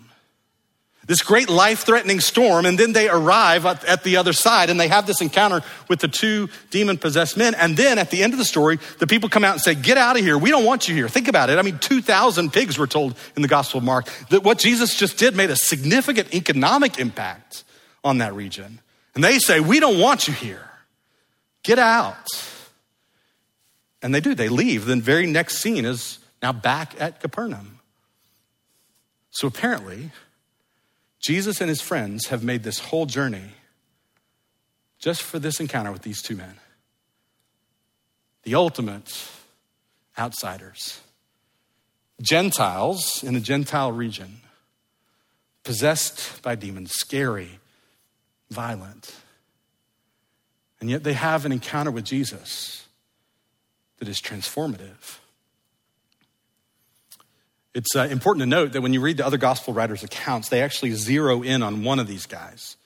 this 1.08 1.22
great 1.22 1.48
life 1.48 1.84
threatening 1.84 2.20
storm, 2.20 2.66
and 2.66 2.78
then 2.78 2.92
they 2.92 3.08
arrive 3.08 3.64
at, 3.64 3.82
at, 3.86 4.04
the 4.04 4.18
other 4.18 4.34
side 4.34 4.68
and 4.68 4.78
they 4.78 4.88
have 4.88 5.06
this 5.06 5.22
encounter 5.22 5.62
with 5.88 6.00
the 6.00 6.06
two 6.06 6.50
demon 6.70 6.98
possessed 6.98 7.34
men. 7.34 7.54
And 7.54 7.78
then 7.78 7.98
at 7.98 8.10
the 8.10 8.22
end 8.22 8.34
of 8.34 8.38
the 8.38 8.44
story, 8.44 8.78
the 8.98 9.06
people 9.06 9.30
come 9.30 9.42
out 9.42 9.54
and 9.54 9.60
say, 9.62 9.74
Get 9.74 9.96
out 9.96 10.18
of 10.18 10.22
here. 10.22 10.36
We 10.36 10.50
don't 10.50 10.66
want 10.66 10.86
you 10.86 10.94
here. 10.94 11.08
Think 11.08 11.26
about 11.26 11.48
it. 11.48 11.58
I 11.58 11.62
mean, 11.62 11.78
2,000 11.78 12.52
pigs 12.52 12.78
were 12.78 12.86
told 12.86 13.16
in 13.34 13.42
the 13.42 13.48
Gospel 13.48 13.78
of 13.78 13.84
Mark 13.84 14.06
that 14.28 14.44
what 14.44 14.58
Jesus 14.58 14.94
just 14.94 15.16
did 15.16 15.34
made 15.34 15.48
a 15.48 15.56
significant 15.56 16.34
economic 16.34 16.98
impact 16.98 17.64
on 18.04 18.18
that 18.18 18.34
region. 18.34 18.80
And 19.14 19.24
they 19.24 19.38
say, 19.38 19.60
We 19.60 19.80
don't 19.80 19.98
want 19.98 20.28
you 20.28 20.34
here. 20.34 20.68
Get 21.62 21.78
out. 21.78 22.16
And 24.00 24.14
they 24.14 24.20
do, 24.20 24.34
they 24.34 24.48
leave. 24.48 24.84
The 24.84 24.96
very 24.96 25.26
next 25.26 25.58
scene 25.58 25.84
is 25.84 26.18
now 26.42 26.52
back 26.52 27.00
at 27.00 27.20
Capernaum. 27.20 27.80
So 29.30 29.48
apparently, 29.48 30.10
Jesus 31.20 31.60
and 31.60 31.68
his 31.68 31.80
friends 31.80 32.28
have 32.28 32.44
made 32.44 32.62
this 32.62 32.78
whole 32.78 33.06
journey 33.06 33.52
just 34.98 35.22
for 35.22 35.38
this 35.38 35.60
encounter 35.60 35.92
with 35.92 36.02
these 36.02 36.22
two 36.22 36.36
men. 36.36 36.54
The 38.44 38.54
ultimate 38.54 39.28
outsiders. 40.18 41.00
Gentiles 42.20 43.22
in 43.22 43.36
a 43.36 43.40
Gentile 43.40 43.92
region, 43.92 44.40
possessed 45.62 46.42
by 46.42 46.56
demons, 46.56 46.90
scary, 46.92 47.60
violent. 48.50 49.14
And 50.80 50.88
yet 50.88 51.02
they 51.02 51.12
have 51.12 51.44
an 51.44 51.52
encounter 51.52 51.90
with 51.90 52.04
Jesus 52.04 52.86
that 53.98 54.08
is 54.08 54.20
transformative. 54.20 55.18
It's 57.74 57.94
uh, 57.94 58.08
important 58.10 58.42
to 58.42 58.46
note 58.46 58.72
that 58.72 58.80
when 58.80 58.92
you 58.92 59.00
read 59.00 59.18
the 59.18 59.26
other 59.26 59.36
gospel 59.36 59.74
writers' 59.74 60.02
accounts, 60.02 60.48
they 60.48 60.62
actually 60.62 60.92
zero 60.92 61.42
in 61.42 61.62
on 61.62 61.84
one 61.84 61.98
of 61.98 62.06
these 62.06 62.26
guys, 62.26 62.76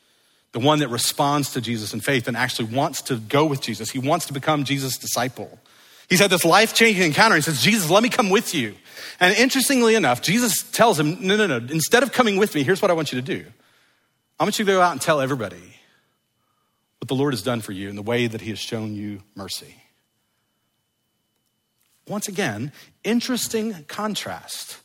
the 0.53 0.61
one 0.61 0.81
that 0.81 0.88
responds 0.88 1.53
to 1.53 1.61
Jesus 1.61 1.94
in 1.94 2.01
faith 2.01 2.29
and 2.29 2.37
actually 2.37 2.75
wants 2.75 3.03
to 3.03 3.16
go 3.16 3.46
with 3.46 3.61
Jesus. 3.61 3.90
He 3.90 3.98
wants 3.98 4.27
to 4.27 4.33
become 4.33 4.64
Jesus' 4.64 4.98
disciple. 4.98 5.59
He's 6.11 6.20
had 6.20 6.31
this 6.31 6.44
life 6.44 6.75
changing 6.75 7.05
encounter. 7.05 7.37
He 7.37 7.42
says, 7.42 7.62
Jesus, 7.62 7.88
let 7.88 8.03
me 8.03 8.11
come 8.11 8.29
with 8.29 8.55
you. 8.55 8.75
And 9.18 9.35
interestingly 9.37 9.94
enough, 9.94 10.20
Jesus 10.20 10.62
tells 10.62 10.98
him, 10.98 11.27
No, 11.27 11.37
no, 11.37 11.46
no, 11.46 11.57
instead 11.57 12.03
of 12.03 12.12
coming 12.12 12.37
with 12.37 12.55
me, 12.55 12.62
here's 12.62 12.83
what 12.83 12.90
I 12.90 12.94
want 12.94 13.12
you 13.12 13.20
to 13.20 13.27
do 13.27 13.46
I 14.38 14.45
want 14.45 14.59
you 14.59 14.64
to 14.64 14.73
go 14.73 14.81
out 14.81 14.92
and 14.92 15.01
tell 15.01 15.21
everybody 15.21 15.77
what 16.99 17.09
the 17.09 17.14
Lord 17.14 17.33
has 17.33 17.42
done 17.42 17.61
for 17.61 17.73
you 17.73 17.88
and 17.88 17.99
the 17.99 18.03
way 18.03 18.27
that 18.27 18.40
he 18.40 18.51
has 18.51 18.59
shown 18.59 18.95
you 18.95 19.23
mercy. 19.35 19.77
Once 22.07 22.29
again, 22.29 22.73
interesting 23.05 23.85
contrast 23.88 24.79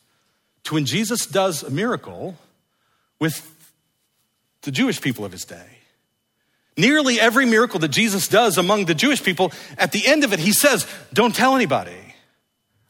to 0.64 0.76
when 0.76 0.86
Jesus 0.86 1.26
does 1.26 1.64
a 1.64 1.70
miracle 1.70 2.38
with 3.20 3.54
the 4.62 4.72
Jewish 4.72 5.02
people 5.02 5.26
of 5.26 5.32
his 5.32 5.46
day. 5.46 5.78
Nearly 6.76 7.20
every 7.20 7.46
miracle 7.46 7.80
that 7.80 7.88
Jesus 7.88 8.28
does 8.28 8.58
among 8.58 8.86
the 8.86 8.94
Jewish 8.94 9.24
people, 9.24 9.52
at 9.78 9.92
the 9.92 10.06
end 10.06 10.24
of 10.24 10.34
it, 10.34 10.40
he 10.40 10.52
says, 10.52 10.86
Don't 11.12 11.34
tell 11.34 11.56
anybody. 11.56 12.07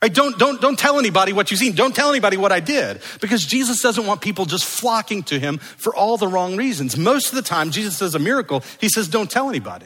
Right? 0.02 0.14
Don't, 0.14 0.38
don't, 0.38 0.62
don't 0.62 0.78
tell 0.78 1.00
anybody 1.00 1.34
what 1.34 1.50
you've 1.50 1.60
seen. 1.60 1.74
Don't 1.74 1.96
tell 1.96 2.10
anybody 2.10 2.38
what 2.38 2.52
I 2.52 2.60
did. 2.60 3.02
Because 3.20 3.44
Jesus 3.46 3.82
doesn't 3.82 4.06
want 4.06 4.22
people 4.22 4.46
just 4.46 4.66
flocking 4.66 5.24
to 5.24 5.40
him 5.40 5.58
for 5.58 5.96
all 5.96 6.18
the 6.18 6.28
wrong 6.28 6.56
reasons. 6.56 6.98
Most 6.98 7.30
of 7.30 7.36
the 7.36 7.42
time, 7.42 7.72
Jesus 7.72 7.98
does 8.00 8.14
a 8.14 8.20
miracle, 8.20 8.64
he 8.80 8.90
says, 8.90 9.08
Don't 9.08 9.30
tell 9.30 9.50
anybody. 9.50 9.86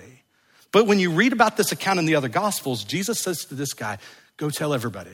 But 0.71 0.87
when 0.87 0.99
you 0.99 1.11
read 1.11 1.33
about 1.33 1.57
this 1.57 1.71
account 1.71 1.99
in 1.99 2.05
the 2.05 2.15
other 2.15 2.29
gospels, 2.29 2.83
Jesus 2.83 3.21
says 3.21 3.45
to 3.45 3.55
this 3.55 3.73
guy, 3.73 3.97
Go 4.37 4.49
tell 4.49 4.73
everybody. 4.73 5.11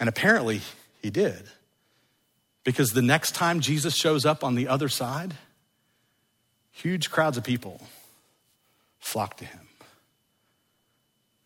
And 0.00 0.08
apparently, 0.08 0.62
he 1.02 1.10
did. 1.10 1.44
Because 2.64 2.90
the 2.90 3.02
next 3.02 3.34
time 3.34 3.60
Jesus 3.60 3.94
shows 3.94 4.24
up 4.24 4.42
on 4.44 4.54
the 4.54 4.68
other 4.68 4.88
side, 4.88 5.34
huge 6.70 7.10
crowds 7.10 7.36
of 7.36 7.44
people 7.44 7.80
flock 9.00 9.36
to 9.38 9.44
him. 9.44 9.68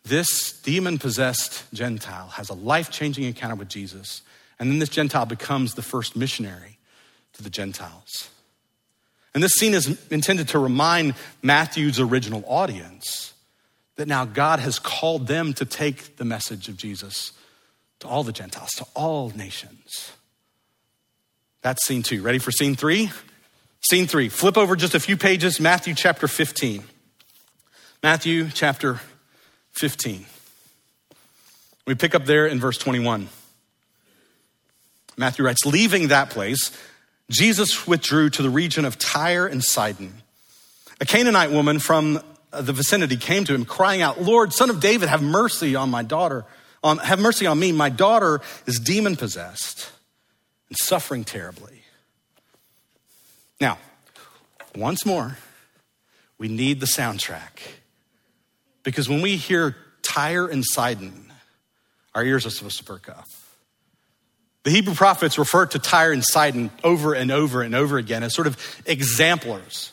This 0.06 0.52
demon 0.52 0.98
possessed 0.98 1.64
Gentile 1.74 2.28
has 2.28 2.48
a 2.48 2.54
life 2.54 2.90
changing 2.90 3.24
encounter 3.24 3.56
with 3.56 3.68
Jesus, 3.68 4.22
and 4.56 4.70
then 4.70 4.78
this 4.78 4.88
Gentile 4.88 5.26
becomes 5.26 5.74
the 5.74 5.82
first 5.82 6.14
missionary 6.14 6.78
to 7.32 7.42
the 7.42 7.50
Gentiles. 7.50 8.30
And 9.34 9.42
this 9.42 9.52
scene 9.54 9.74
is 9.74 10.00
intended 10.12 10.46
to 10.48 10.60
remind 10.60 11.14
Matthew's 11.42 11.98
original 11.98 12.44
audience 12.46 13.34
that 13.96 14.06
now 14.06 14.24
God 14.24 14.60
has 14.60 14.78
called 14.78 15.26
them 15.26 15.52
to 15.54 15.64
take 15.64 16.16
the 16.18 16.24
message 16.24 16.68
of 16.68 16.76
Jesus 16.76 17.32
to 17.98 18.06
all 18.06 18.22
the 18.22 18.32
Gentiles, 18.32 18.70
to 18.76 18.86
all 18.94 19.30
nations. 19.30 20.12
That's 21.62 21.84
scene 21.84 22.04
two. 22.04 22.22
Ready 22.22 22.38
for 22.38 22.52
scene 22.52 22.76
three? 22.76 23.10
Scene 23.90 24.06
three. 24.06 24.28
Flip 24.28 24.56
over 24.56 24.76
just 24.76 24.94
a 24.94 25.00
few 25.00 25.16
pages, 25.16 25.58
Matthew 25.58 25.94
chapter 25.94 26.28
15. 26.28 26.84
Matthew 28.04 28.50
chapter 28.54 29.00
15. 29.76 30.24
We 31.86 31.94
pick 31.94 32.14
up 32.14 32.24
there 32.24 32.46
in 32.46 32.58
verse 32.58 32.78
21. 32.78 33.28
Matthew 35.16 35.44
writes, 35.44 35.64
Leaving 35.64 36.08
that 36.08 36.30
place, 36.30 36.70
Jesus 37.30 37.86
withdrew 37.86 38.30
to 38.30 38.42
the 38.42 38.50
region 38.50 38.84
of 38.84 38.98
Tyre 38.98 39.46
and 39.46 39.62
Sidon. 39.62 40.14
A 41.00 41.04
Canaanite 41.04 41.50
woman 41.50 41.78
from 41.78 42.22
the 42.50 42.72
vicinity 42.72 43.16
came 43.16 43.44
to 43.44 43.54
him, 43.54 43.64
crying 43.64 44.00
out, 44.00 44.20
Lord, 44.20 44.52
son 44.52 44.70
of 44.70 44.80
David, 44.80 45.08
have 45.08 45.22
mercy 45.22 45.76
on 45.76 45.90
my 45.90 46.02
daughter. 46.02 46.44
On, 46.82 46.98
have 46.98 47.18
mercy 47.18 47.46
on 47.46 47.58
me. 47.58 47.72
My 47.72 47.90
daughter 47.90 48.40
is 48.66 48.78
demon 48.78 49.16
possessed 49.16 49.90
and 50.68 50.78
suffering 50.78 51.24
terribly. 51.24 51.82
Now, 53.60 53.78
once 54.74 55.04
more, 55.04 55.36
we 56.38 56.48
need 56.48 56.80
the 56.80 56.86
soundtrack. 56.86 57.60
Because 58.86 59.08
when 59.08 59.20
we 59.20 59.34
hear 59.34 59.74
Tyre 60.02 60.46
and 60.46 60.64
Sidon, 60.64 61.32
our 62.14 62.24
ears 62.24 62.46
are 62.46 62.50
supposed 62.50 62.78
to 62.78 62.84
perk 62.84 63.08
up. 63.08 63.26
The 64.62 64.70
Hebrew 64.70 64.94
prophets 64.94 65.38
refer 65.38 65.66
to 65.66 65.80
Tyre 65.80 66.12
and 66.12 66.24
Sidon 66.24 66.70
over 66.84 67.12
and 67.12 67.32
over 67.32 67.62
and 67.62 67.74
over 67.74 67.98
again 67.98 68.22
as 68.22 68.32
sort 68.32 68.46
of 68.46 68.56
exemplars 68.86 69.90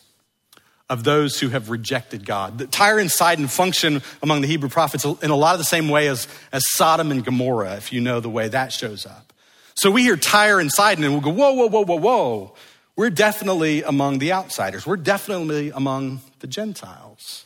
of 0.92 1.04
those 1.04 1.40
who 1.40 1.50
have 1.50 1.72
rejected 1.72 2.24
God. 2.24 2.60
The 2.60 2.68
Tyre 2.68 3.00
and 3.00 3.12
Sidon 3.12 3.48
function 3.48 4.04
among 4.22 4.42
the 4.42 4.48
Hebrew 4.48 4.70
prophets 4.70 5.06
in 5.06 5.32
a 5.32 5.36
lot 5.36 5.54
of 5.54 5.60
the 5.60 5.66
same 5.66 5.90
way 5.90 6.08
as, 6.08 6.28
as 6.52 6.64
Sodom 6.74 7.10
and 7.10 7.26
Gomorrah, 7.26 7.78
if 7.78 7.92
you 7.92 8.00
know 8.00 8.20
the 8.20 8.30
way 8.30 8.48
that 8.48 8.72
shows 8.72 9.08
up. 9.08 9.34
So 9.74 9.90
we 9.90 10.04
hear 10.04 10.18
Tyre 10.18 10.60
and 10.60 10.72
Sidon 10.72 11.04
and 11.04 11.14
we'll 11.14 11.22
go, 11.24 11.32
whoa, 11.32 11.54
whoa, 11.54 11.68
whoa, 11.68 11.84
whoa, 11.84 11.98
whoa. 11.98 12.56
We're 12.96 13.10
definitely 13.10 13.82
among 13.82 14.20
the 14.20 14.34
outsiders. 14.34 14.86
We're 14.86 14.98
definitely 14.98 15.72
among 15.72 16.22
the 16.42 16.48
Gentiles. 16.48 17.43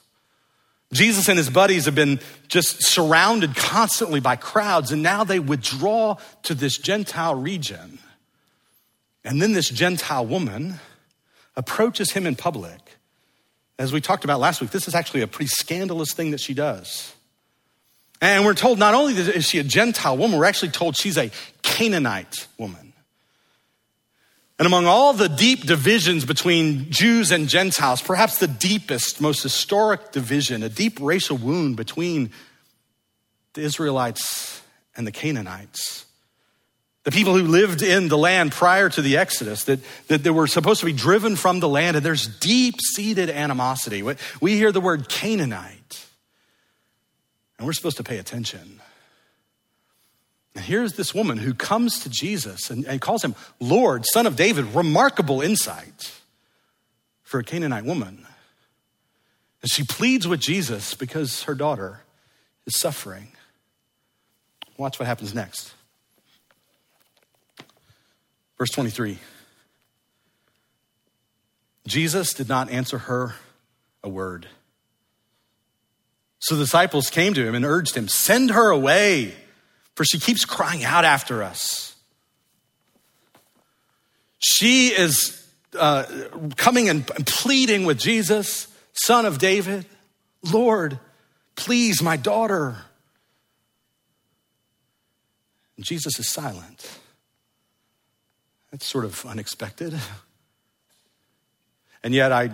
Jesus 0.93 1.27
and 1.27 1.37
his 1.37 1.49
buddies 1.49 1.85
have 1.85 1.95
been 1.95 2.19
just 2.47 2.83
surrounded 2.83 3.55
constantly 3.55 4.19
by 4.19 4.35
crowds, 4.35 4.91
and 4.91 5.03
now 5.03 5.23
they 5.23 5.39
withdraw 5.39 6.15
to 6.43 6.55
this 6.55 6.77
Gentile 6.77 7.35
region. 7.35 7.99
And 9.25 9.41
then 9.41 9.51
this 9.51 9.69
Gentile 9.69 10.25
woman 10.25 10.75
approaches 11.57 12.11
him 12.11 12.25
in 12.25 12.35
public. 12.35 12.79
As 13.77 13.91
we 13.91 13.99
talked 13.99 14.23
about 14.23 14.39
last 14.39 14.61
week, 14.61 14.71
this 14.71 14.87
is 14.87 14.95
actually 14.95 15.21
a 15.21 15.27
pretty 15.27 15.49
scandalous 15.49 16.13
thing 16.13 16.31
that 16.31 16.39
she 16.39 16.53
does. 16.53 17.13
And 18.21 18.45
we're 18.45 18.53
told 18.53 18.79
not 18.79 18.93
only 18.93 19.13
is 19.13 19.45
she 19.47 19.59
a 19.59 19.63
Gentile 19.63 20.17
woman, 20.17 20.39
we're 20.39 20.45
actually 20.45 20.71
told 20.71 20.95
she's 20.95 21.17
a 21.17 21.29
Canaanite 21.61 22.47
woman. 22.57 22.86
And 24.59 24.65
among 24.65 24.87
all 24.87 25.13
the 25.13 25.29
deep 25.29 25.65
divisions 25.65 26.25
between 26.25 26.89
Jews 26.89 27.31
and 27.31 27.47
Gentiles, 27.47 28.01
perhaps 28.01 28.39
the 28.39 28.47
deepest, 28.47 29.21
most 29.21 29.43
historic 29.43 30.11
division, 30.11 30.63
a 30.63 30.69
deep 30.69 30.97
racial 30.99 31.37
wound 31.37 31.77
between 31.77 32.31
the 33.53 33.61
Israelites 33.61 34.61
and 34.95 35.05
the 35.05 35.11
Canaanites. 35.11 36.05
The 37.03 37.11
people 37.11 37.37
who 37.37 37.43
lived 37.43 37.83
in 37.83 38.07
the 38.09 38.17
land 38.17 38.51
prior 38.51 38.89
to 38.89 39.01
the 39.01 39.17
Exodus, 39.17 39.63
that, 39.65 39.79
that 40.07 40.23
they 40.23 40.31
were 40.31 40.47
supposed 40.47 40.79
to 40.79 40.87
be 40.87 40.93
driven 40.93 41.35
from 41.35 41.59
the 41.59 41.69
land, 41.69 41.95
and 41.95 42.05
there's 42.05 42.27
deep 42.27 42.81
seated 42.81 43.29
animosity. 43.29 44.01
We 44.41 44.57
hear 44.57 44.71
the 44.71 44.81
word 44.81 45.07
Canaanite, 45.07 46.05
and 47.57 47.65
we're 47.67 47.73
supposed 47.73 47.97
to 47.97 48.03
pay 48.03 48.17
attention. 48.17 48.81
And 50.57 50.65
here's 50.65 50.93
this 50.93 51.13
woman 51.13 51.37
who 51.37 51.53
comes 51.53 51.99
to 51.99 52.09
Jesus 52.09 52.71
and, 52.71 52.83
and 52.85 52.99
calls 52.99 53.23
him 53.23 53.35
Lord, 53.59 54.05
Son 54.11 54.25
of 54.25 54.35
David. 54.35 54.65
Remarkable 54.73 55.39
insight 55.39 56.11
for 57.21 57.39
a 57.39 57.43
Canaanite 57.43 57.85
woman. 57.85 58.25
And 59.61 59.71
she 59.71 59.83
pleads 59.83 60.27
with 60.27 60.39
Jesus 60.39 60.95
because 60.95 61.43
her 61.43 61.53
daughter 61.53 62.01
is 62.65 62.75
suffering. 62.75 63.27
Watch 64.77 64.97
what 64.97 65.05
happens 65.05 65.35
next. 65.35 65.75
Verse 68.57 68.71
23. 68.71 69.19
Jesus 71.85 72.33
did 72.33 72.49
not 72.49 72.71
answer 72.71 72.97
her 72.97 73.35
a 74.03 74.09
word. 74.09 74.47
So 76.39 76.55
the 76.55 76.63
disciples 76.63 77.11
came 77.11 77.35
to 77.35 77.47
him 77.47 77.53
and 77.53 77.63
urged 77.63 77.93
him, 77.93 78.07
Send 78.07 78.49
her 78.49 78.71
away 78.71 79.35
for 79.97 80.05
she 80.05 80.19
keeps 80.19 80.45
crying 80.45 80.83
out 80.83 81.05
after 81.05 81.41
us. 81.41 81.95
She 84.37 84.89
is 84.89 85.43
uh, 85.75 86.05
coming 86.55 86.87
and 86.87 87.07
pleading 87.25 87.83
with 87.83 87.97
Jesus, 87.97 88.67
son 88.93 89.25
of 89.25 89.39
David, 89.39 89.87
Lord, 90.43 90.99
please, 91.55 92.03
my 92.03 92.15
daughter. 92.15 92.77
And 95.77 95.83
Jesus 95.83 96.19
is 96.19 96.29
silent. 96.31 96.99
That's 98.69 98.85
sort 98.85 99.03
of 99.03 99.25
unexpected. 99.25 99.99
And 102.03 102.13
yet, 102.13 102.31
I, 102.31 102.51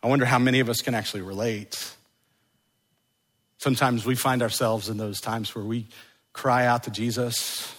I 0.00 0.06
wonder 0.06 0.26
how 0.26 0.38
many 0.38 0.60
of 0.60 0.68
us 0.68 0.80
can 0.80 0.94
actually 0.94 1.22
relate. 1.22 1.92
Sometimes 3.58 4.06
we 4.06 4.14
find 4.14 4.42
ourselves 4.42 4.88
in 4.88 4.96
those 4.96 5.20
times 5.20 5.56
where 5.56 5.64
we 5.64 5.88
cry 6.32 6.66
out 6.66 6.84
to 6.84 6.90
Jesus, 6.90 7.74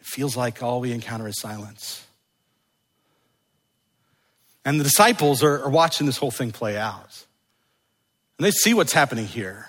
it 0.00 0.06
feels 0.06 0.36
like 0.36 0.62
all 0.62 0.80
we 0.80 0.92
encounter 0.92 1.26
is 1.26 1.40
silence. 1.40 2.04
And 4.64 4.78
the 4.78 4.84
disciples 4.84 5.42
are, 5.42 5.64
are 5.64 5.70
watching 5.70 6.06
this 6.06 6.18
whole 6.18 6.30
thing 6.30 6.52
play 6.52 6.76
out. 6.76 7.24
And 8.38 8.44
they 8.44 8.50
see 8.50 8.74
what's 8.74 8.92
happening 8.92 9.26
here. 9.26 9.66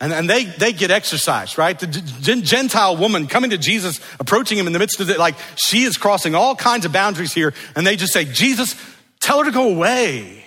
And, 0.00 0.12
and 0.12 0.28
they, 0.28 0.44
they 0.44 0.72
get 0.72 0.90
exercised, 0.90 1.58
right? 1.58 1.78
The 1.78 1.86
Gentile 1.86 2.96
woman 2.96 3.26
coming 3.26 3.50
to 3.50 3.58
Jesus, 3.58 4.00
approaching 4.18 4.58
him 4.58 4.66
in 4.66 4.72
the 4.72 4.78
midst 4.78 5.00
of 5.00 5.10
it, 5.10 5.18
like 5.18 5.34
she 5.56 5.84
is 5.84 5.96
crossing 5.96 6.34
all 6.34 6.54
kinds 6.54 6.84
of 6.84 6.92
boundaries 6.92 7.32
here. 7.32 7.54
And 7.74 7.86
they 7.86 7.96
just 7.96 8.12
say, 8.12 8.24
Jesus, 8.24 8.76
tell 9.20 9.38
her 9.38 9.44
to 9.44 9.50
go 9.50 9.70
away. 9.70 10.44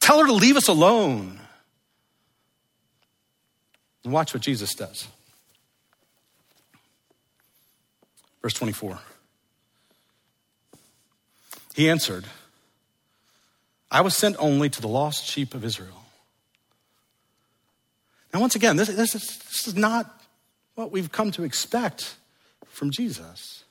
Tell 0.00 0.20
her 0.20 0.26
to 0.26 0.32
leave 0.32 0.56
us 0.56 0.68
alone. 0.68 1.39
And 4.04 4.12
watch 4.12 4.32
what 4.32 4.42
Jesus 4.42 4.74
does. 4.74 5.08
Verse 8.42 8.54
24. 8.54 8.98
He 11.74 11.88
answered, 11.88 12.24
I 13.90 14.00
was 14.00 14.16
sent 14.16 14.36
only 14.38 14.70
to 14.70 14.80
the 14.80 14.88
lost 14.88 15.26
sheep 15.26 15.54
of 15.54 15.64
Israel. 15.64 16.04
Now, 18.32 18.40
once 18.40 18.54
again, 18.54 18.76
this, 18.76 18.88
this, 18.88 19.14
is, 19.14 19.38
this 19.38 19.66
is 19.66 19.74
not 19.74 20.22
what 20.74 20.92
we've 20.92 21.10
come 21.10 21.32
to 21.32 21.42
expect 21.42 22.14
from 22.68 22.90
Jesus. 22.90 23.64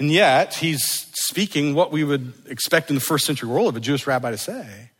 And 0.00 0.10
yet, 0.10 0.54
he's 0.54 0.82
speaking 1.14 1.74
what 1.74 1.92
we 1.92 2.04
would 2.04 2.32
expect 2.48 2.88
in 2.88 2.94
the 2.94 3.00
first 3.00 3.26
century 3.26 3.48
world 3.48 3.68
of 3.68 3.76
a 3.76 3.80
Jewish 3.80 4.06
rabbi 4.06 4.30
to 4.30 4.38
say. 4.38 4.90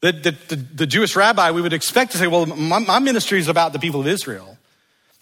The, 0.00 0.12
the, 0.12 0.30
the, 0.48 0.56
the, 0.56 0.86
Jewish 0.86 1.14
rabbi, 1.14 1.50
we 1.50 1.60
would 1.60 1.74
expect 1.74 2.12
to 2.12 2.18
say, 2.18 2.26
well, 2.26 2.46
my, 2.46 2.78
my 2.78 2.98
ministry 3.00 3.38
is 3.38 3.48
about 3.48 3.74
the 3.74 3.78
people 3.78 4.00
of 4.00 4.06
Israel. 4.06 4.56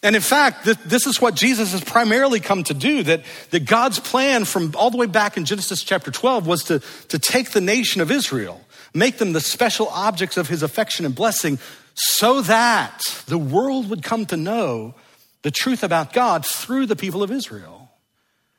And 0.03 0.15
in 0.15 0.23
fact, 0.23 0.65
this 0.65 1.09
is 1.09 1.21
what 1.21 1.35
Jesus 1.35 1.73
has 1.73 1.83
primarily 1.83 2.39
come 2.39 2.63
to 2.65 2.75
do 2.75 3.03
that, 3.03 3.25
that 3.51 3.65
God's 3.65 3.99
plan 3.99 4.45
from 4.45 4.73
all 4.77 4.91
the 4.91 4.97
way 4.97 5.07
back 5.07 5.37
in 5.37 5.45
Genesis 5.45 5.83
chapter 5.83 6.13
12 6.13 6.47
was 6.47 6.63
to, 6.65 6.81
to 7.09 7.19
take 7.19 7.51
the 7.51 7.61
nation 7.61 8.01
of 8.01 8.13
Israel, 8.13 8.61
make 8.95 9.19
them 9.19 9.33
the 9.33 9.41
special 9.41 9.89
objects 9.89 10.37
of 10.37 10.49
his 10.49 10.63
affection 10.63 11.05
and 11.05 11.17
blessing, 11.17 11.59
so 11.95 12.43
that 12.43 13.01
the 13.27 13.39
world 13.39 13.91
would 13.91 14.05
come 14.05 14.25
to 14.27 14.37
know 14.37 14.95
the 15.43 15.51
truth 15.51 15.83
about 15.83 16.13
God 16.13 16.47
through 16.47 16.87
the 16.87 16.95
people 16.95 17.25
of 17.25 17.33
Israel. 17.33 17.91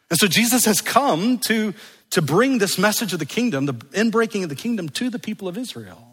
And 0.09 0.19
so 0.19 0.27
Jesus 0.27 0.65
has 0.65 0.81
come 0.81 1.37
to, 1.39 1.73
to 2.09 2.21
bring 2.21 2.57
this 2.57 2.77
message 2.77 3.13
of 3.13 3.19
the 3.19 3.25
kingdom, 3.25 3.65
the 3.65 3.73
inbreaking 3.73 4.43
of 4.43 4.49
the 4.49 4.55
kingdom, 4.55 4.89
to 4.89 5.09
the 5.09 5.19
people 5.19 5.47
of 5.47 5.57
Israel. 5.57 6.08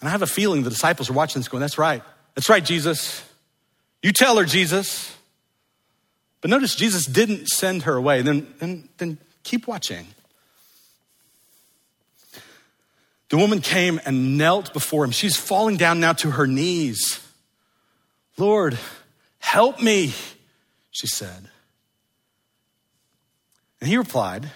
And 0.00 0.08
I 0.08 0.12
have 0.12 0.22
a 0.22 0.26
feeling 0.26 0.62
the 0.62 0.70
disciples 0.70 1.10
are 1.10 1.12
watching 1.12 1.40
this 1.40 1.48
going, 1.48 1.60
that's 1.60 1.78
right. 1.78 2.02
That's 2.34 2.48
right, 2.48 2.64
Jesus. 2.64 3.22
You 4.02 4.12
tell 4.12 4.38
her, 4.38 4.44
Jesus. 4.44 5.14
But 6.40 6.50
notice 6.50 6.74
Jesus 6.74 7.04
didn't 7.04 7.48
send 7.48 7.82
her 7.82 7.96
away. 7.96 8.22
Then, 8.22 8.52
then, 8.58 8.88
then 8.96 9.18
keep 9.42 9.66
watching. 9.66 10.06
The 13.28 13.36
woman 13.36 13.60
came 13.60 14.00
and 14.04 14.36
knelt 14.36 14.72
before 14.72 15.04
him. 15.04 15.12
She's 15.12 15.36
falling 15.36 15.76
down 15.76 16.00
now 16.00 16.14
to 16.14 16.32
her 16.32 16.46
knees. 16.46 17.20
Lord, 18.36 18.78
help 19.38 19.80
me, 19.80 20.14
she 20.90 21.06
said. 21.06 21.48
And 23.80 23.88
he 23.88 23.96
replied, 23.96 24.50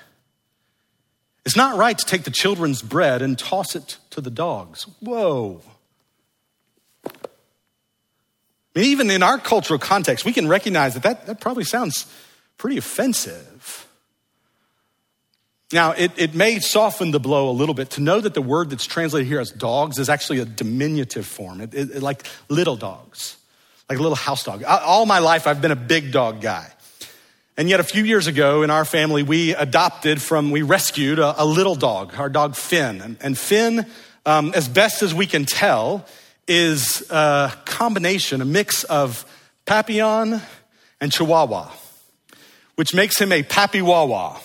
It's 1.44 1.57
not 1.57 1.76
right 1.76 1.96
to 1.96 2.04
take 2.04 2.24
the 2.24 2.30
children's 2.30 2.80
bread 2.80 3.20
and 3.20 3.38
toss 3.38 3.76
it 3.76 3.98
to 4.11 4.20
the 4.20 4.30
dogs. 4.30 4.87
Whoa. 5.00 5.61
I 7.07 8.80
mean, 8.80 8.87
even 8.87 9.11
in 9.11 9.22
our 9.22 9.38
cultural 9.38 9.78
context, 9.78 10.24
we 10.24 10.33
can 10.33 10.48
recognize 10.48 10.94
that, 10.94 11.02
that 11.02 11.26
that 11.26 11.40
probably 11.40 11.64
sounds 11.64 12.12
pretty 12.57 12.78
offensive. 12.78 13.87
Now, 15.72 15.92
it, 15.92 16.12
it 16.16 16.35
may 16.35 16.61
soften 16.61 17.11
the 17.11 17.20
blow 17.20 17.50
a 17.50 17.52
little 17.52 17.74
bit 17.74 17.90
to 17.90 18.00
know 18.00 18.20
that 18.20 18.35
the 18.35 18.42
word 18.42 18.70
that's 18.70 18.87
translated 18.87 19.26
here 19.26 19.40
as 19.40 19.50
dogs 19.50 19.98
is 19.98 20.09
actually 20.09 20.38
a 20.38 20.44
diminutive 20.44 21.26
form, 21.26 21.61
it, 21.61 21.74
it, 21.74 22.02
like 22.02 22.26
little 22.48 22.76
dogs, 22.76 23.37
like 23.88 23.98
a 23.98 24.02
little 24.02 24.16
house 24.16 24.44
dog. 24.44 24.62
All 24.64 25.04
my 25.04 25.18
life, 25.18 25.46
I've 25.46 25.61
been 25.61 25.72
a 25.72 25.76
big 25.76 26.12
dog 26.12 26.40
guy. 26.40 26.70
And 27.57 27.69
yet, 27.69 27.79
a 27.79 27.85
few 27.85 28.03
years 28.03 28.27
ago 28.27 28.64
in 28.64 28.71
our 28.71 28.85
family, 28.85 29.23
we 29.23 29.55
adopted 29.55 30.21
from, 30.21 30.51
we 30.51 30.62
rescued 30.62 31.21
a, 31.21 31.40
a 31.40 31.47
little 31.47 31.77
dog, 31.77 32.12
our 32.19 32.29
dog 32.29 32.57
Finn. 32.57 33.01
And, 33.01 33.17
and 33.21 33.38
Finn, 33.38 33.87
um, 34.27 34.53
as 34.57 34.69
best 34.69 35.03
as 35.03 35.14
we 35.14 35.27
can 35.27 35.45
tell, 35.45 36.05
is 36.49 37.09
a 37.11 37.53
combination, 37.64 38.40
a 38.40 38.45
mix 38.45 38.83
of 38.83 39.25
Papillon 39.67 40.43
and 41.01 41.12
Chihuahua, 41.12 41.71
which 42.75 42.93
makes 42.93 43.21
him 43.21 43.31
a 43.31 43.45
Pappy 43.45 43.83
Wawa, 43.83 44.40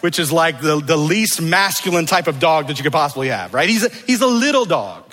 which 0.00 0.18
is 0.18 0.32
like 0.32 0.60
the, 0.62 0.80
the 0.80 0.96
least 0.96 1.42
masculine 1.42 2.06
type 2.06 2.28
of 2.28 2.40
dog 2.40 2.68
that 2.68 2.78
you 2.78 2.82
could 2.82 2.92
possibly 2.92 3.28
have, 3.28 3.52
right? 3.52 3.68
He's 3.68 3.84
a, 3.84 3.90
he's 3.90 4.22
a 4.22 4.26
little 4.26 4.64
dog. 4.64 5.11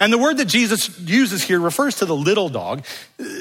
And 0.00 0.12
the 0.12 0.18
word 0.18 0.38
that 0.38 0.46
Jesus 0.46 0.98
uses 1.00 1.42
here 1.42 1.60
refers 1.60 1.96
to 1.96 2.06
the 2.06 2.16
little 2.16 2.48
dog. 2.48 2.84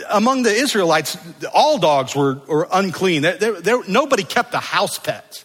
Among 0.10 0.44
the 0.44 0.52
Israelites, 0.52 1.18
all 1.54 1.80
dogs 1.80 2.16
were, 2.16 2.36
were 2.48 2.68
unclean. 2.72 3.24
There, 3.24 3.60
there, 3.60 3.84
nobody 3.88 4.24
kept 4.24 4.54
a 4.54 4.60
house 4.60 5.00
pet. 5.00 5.44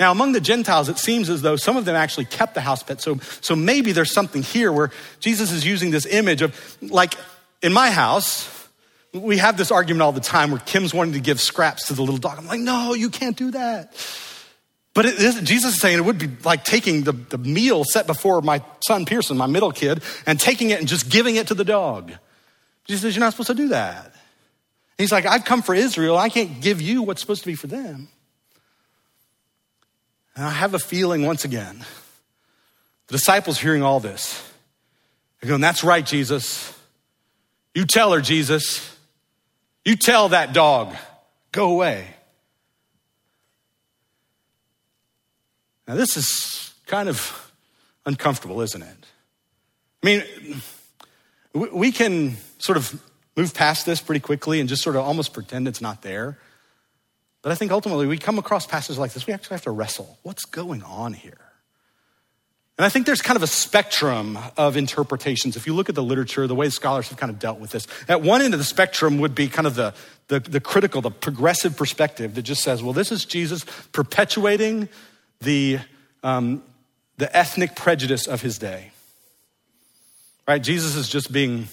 Now, 0.00 0.10
among 0.10 0.32
the 0.32 0.40
Gentiles, 0.40 0.88
it 0.88 0.98
seems 0.98 1.30
as 1.30 1.42
though 1.42 1.56
some 1.56 1.76
of 1.76 1.84
them 1.84 1.94
actually 1.94 2.24
kept 2.24 2.54
the 2.54 2.60
house 2.60 2.82
pet. 2.82 3.00
So, 3.00 3.18
so 3.40 3.54
maybe 3.54 3.92
there's 3.92 4.12
something 4.12 4.42
here 4.42 4.72
where 4.72 4.90
Jesus 5.20 5.52
is 5.52 5.64
using 5.64 5.90
this 5.90 6.06
image 6.06 6.42
of, 6.42 6.76
like, 6.82 7.14
in 7.62 7.72
my 7.72 7.90
house, 7.90 8.50
we 9.12 9.38
have 9.38 9.56
this 9.56 9.70
argument 9.70 10.02
all 10.02 10.12
the 10.12 10.20
time 10.20 10.50
where 10.50 10.60
Kim's 10.60 10.92
wanting 10.92 11.14
to 11.14 11.20
give 11.20 11.40
scraps 11.40 11.86
to 11.86 11.94
the 11.94 12.02
little 12.02 12.18
dog. 12.18 12.38
I'm 12.38 12.46
like, 12.46 12.60
no, 12.60 12.94
you 12.94 13.10
can't 13.10 13.36
do 13.36 13.52
that. 13.52 13.94
But 14.94 15.06
Jesus 15.16 15.74
is 15.74 15.80
saying 15.80 15.98
it 15.98 16.04
would 16.04 16.18
be 16.18 16.30
like 16.44 16.64
taking 16.64 17.02
the, 17.02 17.12
the 17.12 17.36
meal 17.36 17.82
set 17.84 18.06
before 18.06 18.40
my 18.40 18.62
son 18.86 19.04
Pearson, 19.04 19.36
my 19.36 19.46
middle 19.46 19.72
kid, 19.72 20.02
and 20.24 20.38
taking 20.38 20.70
it 20.70 20.78
and 20.78 20.86
just 20.86 21.10
giving 21.10 21.34
it 21.34 21.48
to 21.48 21.54
the 21.54 21.64
dog. 21.64 22.12
Jesus 22.86 23.02
says, 23.02 23.16
You're 23.16 23.24
not 23.24 23.32
supposed 23.32 23.48
to 23.48 23.54
do 23.54 23.68
that. 23.68 24.14
he's 24.96 25.10
like, 25.10 25.26
I've 25.26 25.44
come 25.44 25.62
for 25.62 25.74
Israel. 25.74 26.16
I 26.16 26.28
can't 26.28 26.60
give 26.60 26.80
you 26.80 27.02
what's 27.02 27.20
supposed 27.20 27.42
to 27.42 27.48
be 27.48 27.56
for 27.56 27.66
them. 27.66 28.08
And 30.36 30.44
I 30.44 30.50
have 30.50 30.74
a 30.74 30.78
feeling 30.78 31.26
once 31.26 31.44
again, 31.44 31.84
the 33.08 33.12
disciples 33.12 33.58
hearing 33.58 33.82
all 33.82 33.98
this, 33.98 34.48
they're 35.40 35.48
going, 35.48 35.60
That's 35.60 35.82
right, 35.82 36.06
Jesus. 36.06 36.72
You 37.74 37.84
tell 37.84 38.12
her, 38.12 38.20
Jesus. 38.20 38.96
You 39.84 39.96
tell 39.96 40.28
that 40.28 40.52
dog, 40.52 40.94
go 41.50 41.70
away. 41.70 42.13
Now, 45.86 45.94
this 45.94 46.16
is 46.16 46.74
kind 46.86 47.08
of 47.08 47.52
uncomfortable, 48.06 48.60
isn't 48.60 48.82
it? 48.82 49.06
I 50.02 50.06
mean, 50.06 50.60
we 51.72 51.92
can 51.92 52.36
sort 52.58 52.76
of 52.76 53.02
move 53.36 53.54
past 53.54 53.86
this 53.86 54.00
pretty 54.00 54.20
quickly 54.20 54.60
and 54.60 54.68
just 54.68 54.82
sort 54.82 54.96
of 54.96 55.02
almost 55.02 55.32
pretend 55.32 55.66
it's 55.68 55.80
not 55.80 56.02
there. 56.02 56.38
But 57.42 57.52
I 57.52 57.54
think 57.56 57.72
ultimately 57.72 58.06
we 58.06 58.16
come 58.16 58.38
across 58.38 58.66
passages 58.66 58.98
like 58.98 59.12
this, 59.12 59.26
we 59.26 59.32
actually 59.32 59.54
have 59.54 59.62
to 59.62 59.70
wrestle. 59.70 60.18
What's 60.22 60.44
going 60.44 60.82
on 60.82 61.12
here? 61.12 61.38
And 62.76 62.84
I 62.84 62.88
think 62.88 63.06
there's 63.06 63.22
kind 63.22 63.36
of 63.36 63.42
a 63.42 63.48
spectrum 63.48 64.36
of 64.56 64.76
interpretations. 64.76 65.54
If 65.54 65.66
you 65.66 65.74
look 65.74 65.88
at 65.88 65.94
the 65.94 66.02
literature, 66.02 66.46
the 66.48 66.56
way 66.56 66.68
scholars 66.70 67.08
have 67.08 67.18
kind 67.18 67.30
of 67.30 67.38
dealt 67.38 67.60
with 67.60 67.70
this, 67.70 67.86
at 68.08 68.22
one 68.22 68.42
end 68.42 68.52
of 68.52 68.58
the 68.58 68.64
spectrum 68.64 69.18
would 69.18 69.34
be 69.34 69.46
kind 69.46 69.66
of 69.66 69.76
the, 69.76 69.94
the, 70.26 70.40
the 70.40 70.60
critical, 70.60 71.00
the 71.00 71.10
progressive 71.10 71.76
perspective 71.76 72.34
that 72.34 72.42
just 72.42 72.62
says, 72.62 72.82
well, 72.82 72.92
this 72.92 73.12
is 73.12 73.24
Jesus 73.24 73.64
perpetuating 73.92 74.88
the, 75.40 75.78
um, 76.22 76.62
the 77.18 77.34
ethnic 77.36 77.76
prejudice 77.76 78.26
of 78.26 78.42
his 78.42 78.58
day. 78.58 78.92
Right? 80.46 80.62
Jesus 80.62 80.96
is 80.96 81.08
just 81.08 81.32
being 81.32 81.68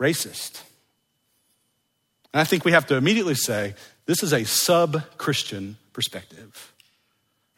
racist. 0.00 0.62
And 2.32 2.40
I 2.40 2.44
think 2.44 2.64
we 2.64 2.72
have 2.72 2.86
to 2.86 2.96
immediately 2.96 3.34
say 3.34 3.74
this 4.06 4.22
is 4.22 4.32
a 4.32 4.44
sub 4.44 5.02
Christian 5.18 5.76
perspective. 5.92 6.72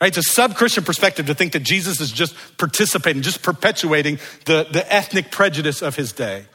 Right? 0.00 0.08
It's 0.08 0.26
a 0.26 0.32
sub 0.32 0.56
Christian 0.56 0.82
perspective 0.82 1.26
to 1.26 1.34
think 1.34 1.52
that 1.52 1.62
Jesus 1.62 2.00
is 2.00 2.10
just 2.10 2.34
participating, 2.58 3.22
just 3.22 3.42
perpetuating 3.42 4.18
the, 4.46 4.66
the 4.70 4.84
ethnic 4.92 5.30
prejudice 5.30 5.80
of 5.80 5.94
his 5.94 6.12
day. 6.12 6.46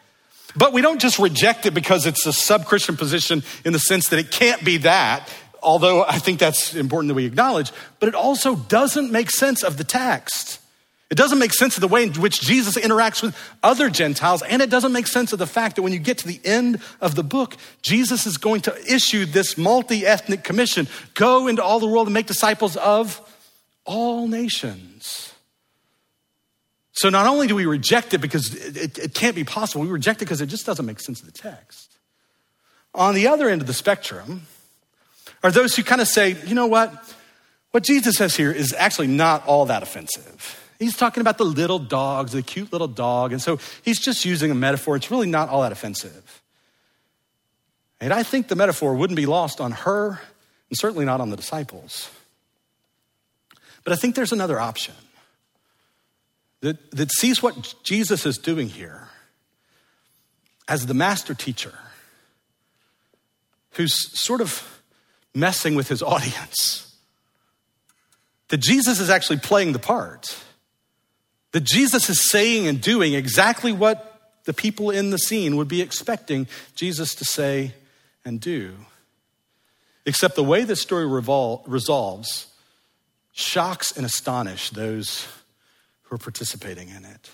But 0.56 0.74
we 0.74 0.82
don't 0.82 1.00
just 1.00 1.20
reject 1.20 1.66
it 1.66 1.74
because 1.74 2.06
it's 2.06 2.26
a 2.26 2.34
sub 2.34 2.66
Christian 2.66 2.98
position 2.98 3.44
in 3.64 3.74
the 3.74 3.80
sense 3.80 4.10
that 4.10 4.20
it 4.20 4.32
can't 4.32 4.64
be 4.66 4.78
that, 4.78 5.30
although 5.62 6.04
I 6.04 6.20
think 6.20 6.40
that's 6.40 6.76
important 6.76 7.10
that 7.10 7.16
we 7.16 7.26
acknowledge, 7.26 7.72
but 8.00 8.10
it 8.10 8.16
also 8.16 8.56
doesn't 8.56 9.12
make 9.12 9.30
sense 9.30 9.64
of 9.64 9.78
the 9.78 9.84
text. 9.84 10.60
It 11.10 11.16
doesn't 11.16 11.40
make 11.40 11.54
sense 11.54 11.78
of 11.78 11.82
the 11.82 11.88
way 11.88 12.04
in 12.04 12.14
which 12.16 12.42
Jesus 12.42 12.78
interacts 12.78 13.22
with 13.22 13.38
other 13.64 13.90
Gentiles, 13.90 14.42
and 14.42 14.62
it 14.62 14.70
doesn't 14.70 14.92
make 14.92 15.08
sense 15.08 15.32
of 15.32 15.40
the 15.40 15.48
fact 15.48 15.78
that 15.78 15.82
when 15.82 15.94
you 15.94 16.00
get 16.00 16.18
to 16.20 16.28
the 16.28 16.42
end 16.44 16.82
of 17.00 17.16
the 17.16 17.24
book, 17.24 17.56
Jesus 17.82 18.26
is 18.26 18.38
going 18.38 18.62
to 18.62 18.94
issue 18.94 19.26
this 19.26 19.58
multi 19.58 20.06
ethnic 20.06 20.44
commission 20.44 20.88
go 21.14 21.48
into 21.48 21.64
all 21.64 21.80
the 21.80 21.88
world 21.88 22.08
and 22.08 22.14
make 22.14 22.28
disciples 22.28 22.76
of 22.76 23.22
all 23.86 24.28
nations. 24.28 25.34
So 26.92 27.10
not 27.10 27.28
only 27.28 27.48
do 27.48 27.56
we 27.56 27.66
reject 27.66 28.14
it 28.14 28.18
because 28.18 28.54
it, 28.54 28.98
it 28.98 29.14
can't 29.14 29.36
be 29.36 29.44
possible, 29.44 29.84
we 29.84 29.90
reject 29.90 30.22
it 30.22 30.26
because 30.26 30.42
it 30.42 30.48
just 30.48 30.66
doesn't 30.66 30.86
make 30.86 31.00
sense 31.00 31.22
of 31.22 31.28
the 31.28 31.32
text. 31.32 31.96
On 32.94 33.14
the 33.14 33.28
other 33.28 33.48
end 33.48 33.62
of 33.62 33.68
the 33.68 33.74
spectrum 33.74 34.48
are 35.48 35.52
those 35.52 35.78
who 35.78 35.84
kind 35.84 36.02
of 36.02 36.10
say, 36.10 36.36
you 36.46 36.56
know 36.56 36.68
what? 36.68 36.94
What 37.72 37.86
Jesus 37.86 38.18
says 38.18 38.36
here 38.36 38.52
is 38.52 38.74
actually 38.78 39.08
not 39.08 39.48
all 39.48 39.68
that 39.68 39.82
offensive. 39.82 40.62
He's 40.78 40.98
talking 40.98 41.22
about 41.22 41.38
the 41.38 41.46
little 41.46 41.80
dogs, 41.80 42.34
the 42.34 42.42
cute 42.42 42.74
little 42.74 42.90
dog. 42.90 43.32
And 43.32 43.42
so 43.42 43.58
he's 43.82 43.98
just 43.98 44.26
using 44.26 44.52
a 44.52 44.56
metaphor. 44.56 44.98
It's 44.98 45.10
really 45.10 45.30
not 45.30 45.48
all 45.48 45.62
that 45.62 45.72
offensive. 45.72 46.42
And 48.02 48.12
I 48.12 48.24
think 48.24 48.50
the 48.50 48.58
metaphor 48.58 48.94
wouldn't 48.94 49.16
be 49.16 49.26
lost 49.26 49.62
on 49.62 49.72
her 49.72 50.20
and 50.70 50.78
certainly 50.78 51.06
not 51.06 51.22
on 51.22 51.30
the 51.30 51.38
disciples. 51.38 52.12
But 53.86 53.94
I 53.94 53.96
think 53.96 54.16
there's 54.16 54.34
another 54.34 54.60
option 54.60 54.96
that, 56.60 56.92
that 56.92 57.10
sees 57.14 57.42
what 57.42 57.74
Jesus 57.84 58.26
is 58.26 58.38
doing 58.38 58.68
here 58.68 59.08
as 60.68 60.88
the 60.88 60.94
master 60.94 61.34
teacher 61.34 61.74
who's 63.72 63.96
sort 64.22 64.42
of 64.42 64.77
messing 65.34 65.76
with 65.76 65.88
his 65.88 66.02
audience. 66.04 66.96
That 68.50 68.60
Jesus 68.60 69.00
is 69.00 69.10
actually 69.10 69.40
playing 69.40 69.74
the 69.74 69.80
part 69.80 70.38
that 71.52 71.64
Jesus 71.64 72.10
is 72.10 72.30
saying 72.30 72.68
and 72.68 72.80
doing 72.80 73.14
exactly 73.14 73.72
what 73.72 74.42
the 74.46 74.54
people 74.54 74.92
in 74.92 75.10
the 75.10 75.18
scene 75.18 75.56
would 75.56 75.68
be 75.68 75.82
expecting 75.82 76.48
Jesus 76.76 77.16
to 77.16 77.26
say 77.26 77.74
and 78.24 78.40
do. 78.40 78.76
Except 80.06 80.36
the 80.36 80.44
way 80.44 80.64
this 80.64 80.82
story 80.82 81.06
revol- 81.06 81.64
resolves 81.66 82.48
shocks 83.34 83.92
and 83.96 84.06
astonishes 84.06 84.70
those 84.72 85.28
who 86.04 86.16
are 86.16 86.20
participating 86.20 86.90
in 86.90 87.06
it. 87.06 87.30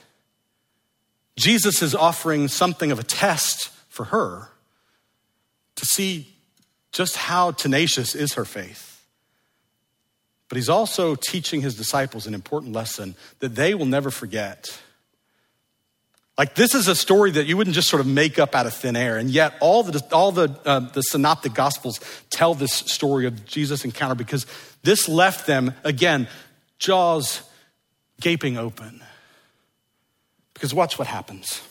Jesus 1.36 1.82
is 1.82 1.95
offering 1.95 2.47
something 2.47 2.91
of 2.91 2.99
a 2.99 3.03
test 3.03 3.69
for 3.89 4.06
her 4.06 4.49
to 5.75 5.86
see 5.86 6.33
just 6.93 7.17
how 7.17 7.51
tenacious 7.51 8.15
is 8.15 8.34
her 8.34 8.45
faith. 8.45 9.03
But 10.47 10.58
he's 10.58 10.69
also 10.69 11.15
teaching 11.15 11.62
his 11.62 11.75
disciples 11.75 12.27
an 12.27 12.36
important 12.36 12.73
lesson 12.73 13.15
that 13.39 13.56
they 13.56 13.73
will 13.73 13.88
never 13.88 14.12
forget. 14.12 14.79
Like 16.38 16.53
this 16.53 16.75
is 16.75 16.88
a 16.88 16.95
story 16.95 17.32
that 17.32 17.47
you 17.47 17.58
wouldn't 17.58 17.75
just 17.75 17.89
sort 17.89 17.99
of 17.99 18.08
make 18.08 18.38
up 18.38 18.56
out 18.56 18.67
of 18.67 18.73
thin 18.73 18.95
air, 18.95 19.17
and 19.17 19.29
yet 19.29 19.56
all 19.60 19.84
the 19.84 20.03
all 20.12 20.32
the 20.32 20.56
uh, 20.65 20.79
the 20.79 21.01
synoptic 21.01 21.53
gospels 21.53 21.99
tell 22.29 22.53
this 22.53 22.73
story 22.73 23.25
of 23.25 23.45
Jesus' 23.45 23.84
encounter 23.84 24.15
because 24.15 24.45
this 24.84 25.08
left 25.08 25.47
them 25.47 25.73
again 25.84 26.27
jaws 26.79 27.41
gaping 28.19 28.58
open. 28.58 29.03
Because 30.53 30.73
watch 30.73 30.97
what 30.97 31.08
happens. 31.08 31.62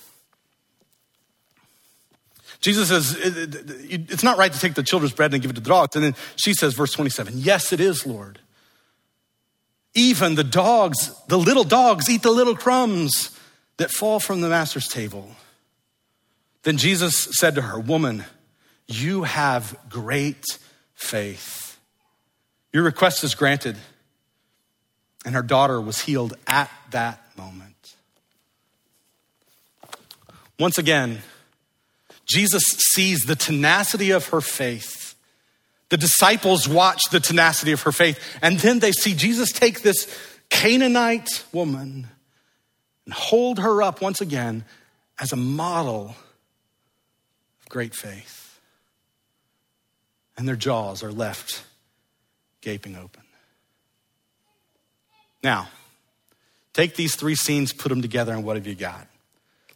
Jesus 2.63 2.89
says, 2.89 3.15
uh, 3.17 3.47
It's 3.91 4.23
not 4.23 4.39
right 4.39 4.53
to 4.53 4.59
take 4.59 4.75
the 4.75 4.83
children's 4.83 5.13
bread 5.13 5.35
and 5.35 5.43
give 5.43 5.51
it 5.51 5.55
to 5.55 5.61
the 5.61 5.69
dogs. 5.69 5.95
And 5.97 6.05
then 6.05 6.15
she 6.37 6.55
says, 6.55 6.75
verse 6.75 6.93
27, 6.93 7.35
Yes, 7.37 7.73
it 7.73 7.81
is, 7.81 8.07
Lord. 8.07 8.39
Even 9.95 10.37
the 10.37 10.45
dogs, 10.45 11.13
the 11.27 11.37
little 11.37 11.65
dogs, 11.65 12.09
eat 12.09 12.23
the 12.23 12.31
little 12.31 12.57
crumbs 12.57 13.37
that 13.77 13.91
fall 13.91 14.21
from 14.21 14.41
the 14.41 14.49
master's 14.49 14.89
table. 14.89 15.29
Then 16.63 16.79
Jesus 16.79 17.29
said 17.33 17.57
to 17.57 17.63
her, 17.63 17.79
Woman, 17.79 18.25
you 18.87 19.25
have 19.25 19.77
great 19.89 20.45
faith. 20.95 21.79
Your 22.73 22.85
request 22.85 23.25
is 23.25 23.35
granted. 23.35 23.77
And 25.25 25.35
her 25.35 25.43
daughter 25.43 25.81
was 25.81 26.01
healed 26.01 26.35
at 26.47 26.71
that 26.91 27.21
moment. 27.37 27.95
Once 30.59 30.79
again, 30.79 31.23
Jesus 32.33 32.63
sees 32.63 33.21
the 33.21 33.37
tenacity 33.37 34.11
of 34.11 34.27
her 34.29 34.41
faith. 34.41 35.15
The 35.91 35.97
disciples 35.97 36.67
watch 36.67 37.03
the 37.11 37.21
tenacity 37.21 37.73
of 37.73 37.83
her 37.83 37.93
faith, 37.93 38.19
and 38.41 38.59
then 38.59 38.79
they 38.79 38.93
see 38.93 39.15
Jesus 39.15 39.53
take 39.53 39.83
this 39.83 40.09
Canaanite 40.49 41.45
woman 41.53 42.09
and 43.05 43.15
hold 43.15 43.59
her 43.59 43.83
up 43.83 44.01
once 44.01 44.21
again 44.21 44.65
as 45.19 45.33
a 45.33 45.37
model 45.37 46.15
of 47.61 47.69
great 47.69 47.95
faith. 47.95 48.61
And 50.37 50.49
their 50.49 50.57
jaws 50.57 51.03
are 51.03 51.13
left 51.13 51.63
gaping 52.63 52.97
open. 52.97 53.23
Now, 55.43 55.69
take 56.73 56.95
these 56.95 57.17
three 57.17 57.35
scenes, 57.35 57.73
put 57.73 57.91
them 57.91 58.01
together, 58.01 58.33
and 58.33 58.45
what 58.45 58.57
have 58.57 58.67
you 58.67 58.75
got? 58.75 59.07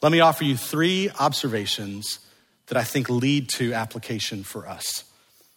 Let 0.01 0.13
me 0.13 0.21
offer 0.21 0.45
you 0.45 0.57
three 0.57 1.11
observations 1.19 2.21
that 2.69 2.77
I 2.77 2.85
think 2.85 3.09
lead 3.09 3.49
to 3.51 3.73
application 3.73 4.43
for 4.43 4.69
us. 4.69 5.05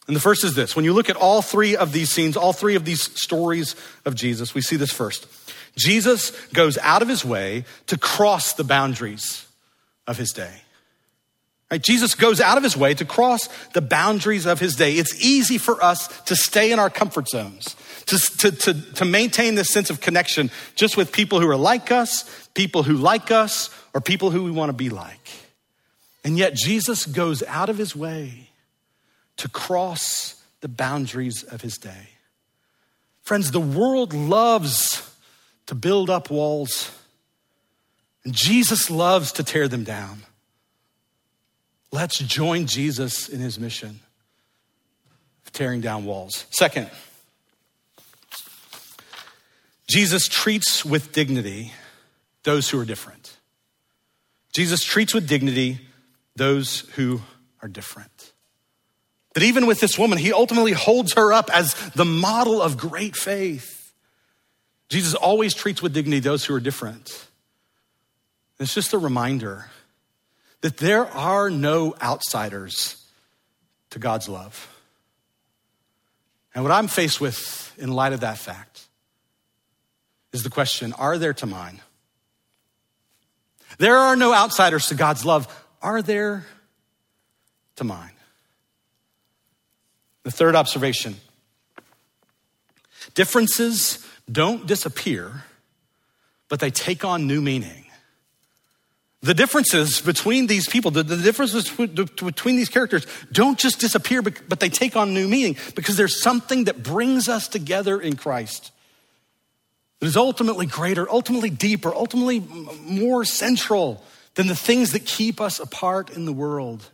And 0.07 0.15
the 0.15 0.19
first 0.19 0.43
is 0.43 0.55
this 0.55 0.75
when 0.75 0.85
you 0.85 0.93
look 0.93 1.09
at 1.09 1.15
all 1.15 1.41
three 1.41 1.75
of 1.75 1.91
these 1.91 2.11
scenes, 2.11 2.35
all 2.35 2.53
three 2.53 2.75
of 2.75 2.83
these 2.83 3.03
stories 3.21 3.75
of 4.05 4.15
Jesus, 4.15 4.55
we 4.55 4.61
see 4.61 4.75
this 4.75 4.91
first. 4.91 5.27
Jesus 5.77 6.31
goes 6.47 6.77
out 6.79 7.01
of 7.01 7.07
his 7.07 7.23
way 7.23 7.63
to 7.87 7.97
cross 7.97 8.53
the 8.53 8.63
boundaries 8.63 9.47
of 10.07 10.17
his 10.17 10.31
day. 10.31 10.61
Right? 11.69 11.81
Jesus 11.81 12.15
goes 12.15 12.41
out 12.41 12.57
of 12.57 12.63
his 12.63 12.75
way 12.75 12.95
to 12.95 13.05
cross 13.05 13.47
the 13.73 13.81
boundaries 13.81 14.47
of 14.47 14.59
his 14.59 14.75
day. 14.75 14.93
It's 14.93 15.23
easy 15.23 15.59
for 15.59 15.81
us 15.83 16.07
to 16.23 16.35
stay 16.35 16.71
in 16.71 16.79
our 16.79 16.89
comfort 16.89 17.27
zones, 17.27 17.75
to, 18.07 18.17
to, 18.37 18.51
to, 18.51 18.93
to 18.93 19.05
maintain 19.05 19.53
this 19.53 19.69
sense 19.69 19.91
of 19.91 20.01
connection 20.01 20.49
just 20.73 20.97
with 20.97 21.11
people 21.11 21.39
who 21.39 21.47
are 21.47 21.55
like 21.55 21.91
us, 21.91 22.49
people 22.55 22.81
who 22.81 22.95
like 22.95 23.29
us, 23.29 23.69
or 23.93 24.01
people 24.01 24.31
who 24.31 24.43
we 24.43 24.51
want 24.51 24.69
to 24.69 24.73
be 24.73 24.89
like. 24.89 25.29
And 26.23 26.37
yet 26.37 26.53
Jesus 26.53 27.05
goes 27.05 27.43
out 27.43 27.69
of 27.69 27.77
his 27.77 27.95
way 27.95 28.49
to 29.37 29.47
cross 29.47 30.43
the 30.61 30.67
boundaries 30.67 31.43
of 31.43 31.61
his 31.61 31.77
day. 31.77 32.09
Friends, 33.21 33.51
the 33.51 33.59
world 33.59 34.13
loves 34.13 35.09
to 35.67 35.75
build 35.75 36.09
up 36.09 36.29
walls, 36.29 36.91
and 38.25 38.33
Jesus 38.33 38.89
loves 38.89 39.31
to 39.33 39.43
tear 39.43 39.67
them 39.67 39.83
down. 39.83 40.23
Let's 41.91 42.19
join 42.19 42.65
Jesus 42.65 43.29
in 43.29 43.39
his 43.39 43.59
mission 43.59 43.99
of 45.45 45.51
tearing 45.53 45.79
down 45.81 46.05
walls. 46.05 46.45
Second, 46.51 46.89
Jesus 49.87 50.27
treats 50.27 50.83
with 50.83 51.13
dignity 51.13 51.71
those 52.43 52.69
who 52.69 52.79
are 52.79 52.85
different. 52.85 53.37
Jesus 54.53 54.83
treats 54.83 55.13
with 55.13 55.27
dignity 55.27 55.79
those 56.39 56.81
who 56.95 57.21
are 57.61 57.67
different. 57.69 58.33
That 59.35 59.43
even 59.43 59.67
with 59.67 59.79
this 59.79 59.99
woman, 59.99 60.17
he 60.17 60.33
ultimately 60.33 60.71
holds 60.71 61.13
her 61.13 61.31
up 61.31 61.51
as 61.53 61.75
the 61.91 62.05
model 62.05 62.61
of 62.61 62.77
great 62.77 63.15
faith. 63.15 63.93
Jesus 64.89 65.13
always 65.13 65.53
treats 65.53 65.83
with 65.83 65.93
dignity 65.93 66.19
those 66.19 66.45
who 66.45 66.55
are 66.55 66.59
different. 66.59 67.27
It's 68.59 68.73
just 68.73 68.93
a 68.93 68.97
reminder 68.97 69.67
that 70.61 70.77
there 70.77 71.05
are 71.05 71.49
no 71.49 71.95
outsiders 72.01 73.05
to 73.91 73.99
God's 73.99 74.27
love. 74.27 74.67
And 76.55 76.63
what 76.63 76.71
I'm 76.71 76.87
faced 76.87 77.21
with 77.21 77.73
in 77.77 77.91
light 77.91 78.13
of 78.13 78.21
that 78.21 78.37
fact 78.37 78.87
is 80.33 80.43
the 80.43 80.49
question 80.49 80.93
are 80.93 81.17
there 81.17 81.33
to 81.35 81.45
mine? 81.45 81.79
There 83.77 83.97
are 83.97 84.15
no 84.15 84.33
outsiders 84.33 84.87
to 84.87 84.95
God's 84.95 85.23
love. 85.23 85.47
Are 85.81 86.01
there 86.01 86.45
to 87.77 87.83
mine? 87.83 88.11
The 90.23 90.31
third 90.31 90.55
observation 90.55 91.15
differences 93.15 94.05
don't 94.31 94.67
disappear, 94.67 95.43
but 96.49 96.59
they 96.59 96.69
take 96.69 97.03
on 97.03 97.25
new 97.27 97.41
meaning. 97.41 97.85
The 99.21 99.33
differences 99.33 99.99
between 99.99 100.47
these 100.47 100.67
people, 100.69 100.91
the, 100.91 101.03
the 101.03 101.17
differences 101.17 101.69
between 101.69 102.55
these 102.55 102.69
characters 102.69 103.05
don't 103.31 103.59
just 103.59 103.79
disappear, 103.79 104.21
but 104.21 104.59
they 104.59 104.69
take 104.69 104.95
on 104.95 105.13
new 105.13 105.27
meaning 105.27 105.57
because 105.75 105.97
there's 105.97 106.21
something 106.21 106.65
that 106.65 106.83
brings 106.83 107.27
us 107.27 107.47
together 107.47 107.99
in 107.99 108.15
Christ 108.15 108.71
that 109.99 110.05
is 110.05 110.15
ultimately 110.15 110.65
greater, 110.65 111.09
ultimately 111.09 111.49
deeper, 111.49 111.93
ultimately 111.93 112.39
more 112.39 113.25
central 113.25 114.03
than 114.39 114.47
the 114.47 114.55
things 114.55 114.93
that 114.93 115.03
keep 115.03 115.41
us 115.41 115.59
apart 115.59 116.11
in 116.11 116.23
the 116.23 116.31
world. 116.31 116.91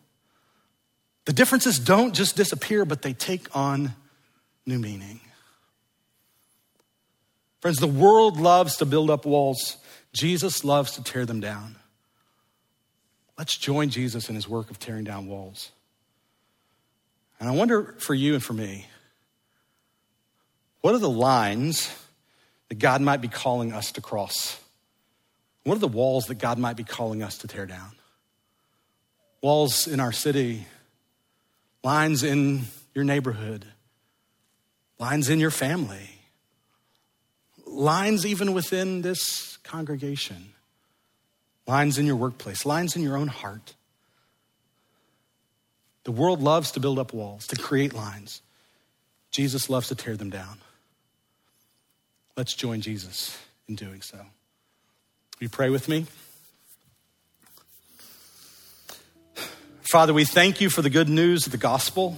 The 1.26 1.32
differences 1.32 1.78
don't 1.78 2.16
just 2.16 2.36
disappear, 2.36 2.86
but 2.86 3.04
they 3.04 3.14
take 3.14 3.56
on 3.56 3.94
new 4.66 4.80
meaning. 4.80 5.20
Friends, 7.60 7.78
the 7.78 7.86
world 7.86 8.40
loves 8.40 8.78
to 8.78 8.86
build 8.88 9.12
up 9.12 9.28
walls, 9.28 9.78
Jesus 10.12 10.64
loves 10.64 10.94
to 10.94 11.04
tear 11.04 11.28
them 11.28 11.40
down. 11.40 11.76
Let's 13.38 13.56
join 13.56 13.90
Jesus 13.90 14.28
in 14.28 14.34
his 14.34 14.50
work 14.50 14.72
of 14.72 14.80
tearing 14.80 15.04
down 15.04 15.28
walls. 15.28 15.70
And 17.40 17.48
I 17.48 17.52
wonder 17.52 17.94
for 18.00 18.16
you 18.16 18.34
and 18.34 18.42
for 18.42 18.54
me, 18.54 18.88
what 20.82 20.96
are 20.96 21.00
the 21.00 21.08
lines 21.08 21.96
that 22.70 22.80
God 22.80 23.02
might 23.02 23.22
be 23.22 23.28
calling 23.28 23.72
us 23.72 23.92
to 23.92 24.02
cross? 24.02 24.60
What 25.66 25.78
are 25.78 25.80
the 25.80 25.88
walls 25.88 26.28
that 26.28 26.36
God 26.36 26.60
might 26.60 26.78
be 26.78 26.84
calling 26.84 27.24
us 27.24 27.40
to 27.40 27.48
tear 27.48 27.66
down? 27.66 27.92
Walls 29.42 29.88
in 29.88 30.00
our 30.00 30.12
city, 30.12 30.68
lines 31.84 32.22
in 32.22 32.66
your 32.94 33.04
neighborhood, 33.04 33.66
lines 35.00 35.28
in 35.28 35.40
your 35.40 35.50
family, 35.50 36.08
lines 37.66 38.28
even 38.28 38.54
within 38.54 39.02
this 39.02 39.58
congregation, 39.64 40.54
lines 41.66 41.98
in 41.98 42.06
your 42.06 42.16
workplace, 42.16 42.64
lines 42.64 42.96
in 42.96 43.02
your 43.02 43.18
own 43.18 43.28
heart. 43.28 43.74
The 46.04 46.12
world 46.12 46.44
loves 46.44 46.72
to 46.74 46.80
build 46.80 47.00
up 47.00 47.12
walls, 47.12 47.48
to 47.48 47.56
create 47.56 47.92
lines. 47.92 48.44
Jesus 49.32 49.68
loves 49.68 49.88
to 49.88 49.96
tear 49.96 50.16
them 50.16 50.30
down. 50.30 50.60
Let's 52.38 52.54
join 52.54 52.82
Jesus 52.82 53.36
in 53.68 53.74
doing 53.74 54.04
so. 54.04 54.20
You 55.40 55.50
pray 55.50 55.70
with 55.70 55.90
me? 55.90 56.06
Father, 59.92 60.14
we 60.14 60.24
thank 60.24 60.62
you 60.62 60.70
for 60.70 60.82
the 60.82 60.90
good 60.90 61.10
news 61.10 61.46
of 61.46 61.52
the 61.52 61.58
gospel, 61.58 62.18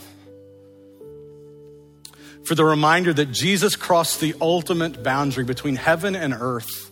for 2.46 2.54
the 2.54 2.64
reminder 2.64 3.12
that 3.14 3.32
Jesus 3.32 3.76
crossed 3.76 4.22
the 4.22 4.36
ultimate 4.40 5.04
boundary 5.04 5.44
between 5.44 5.76
heaven 5.76 6.16
and 6.16 6.34
earth 6.34 6.92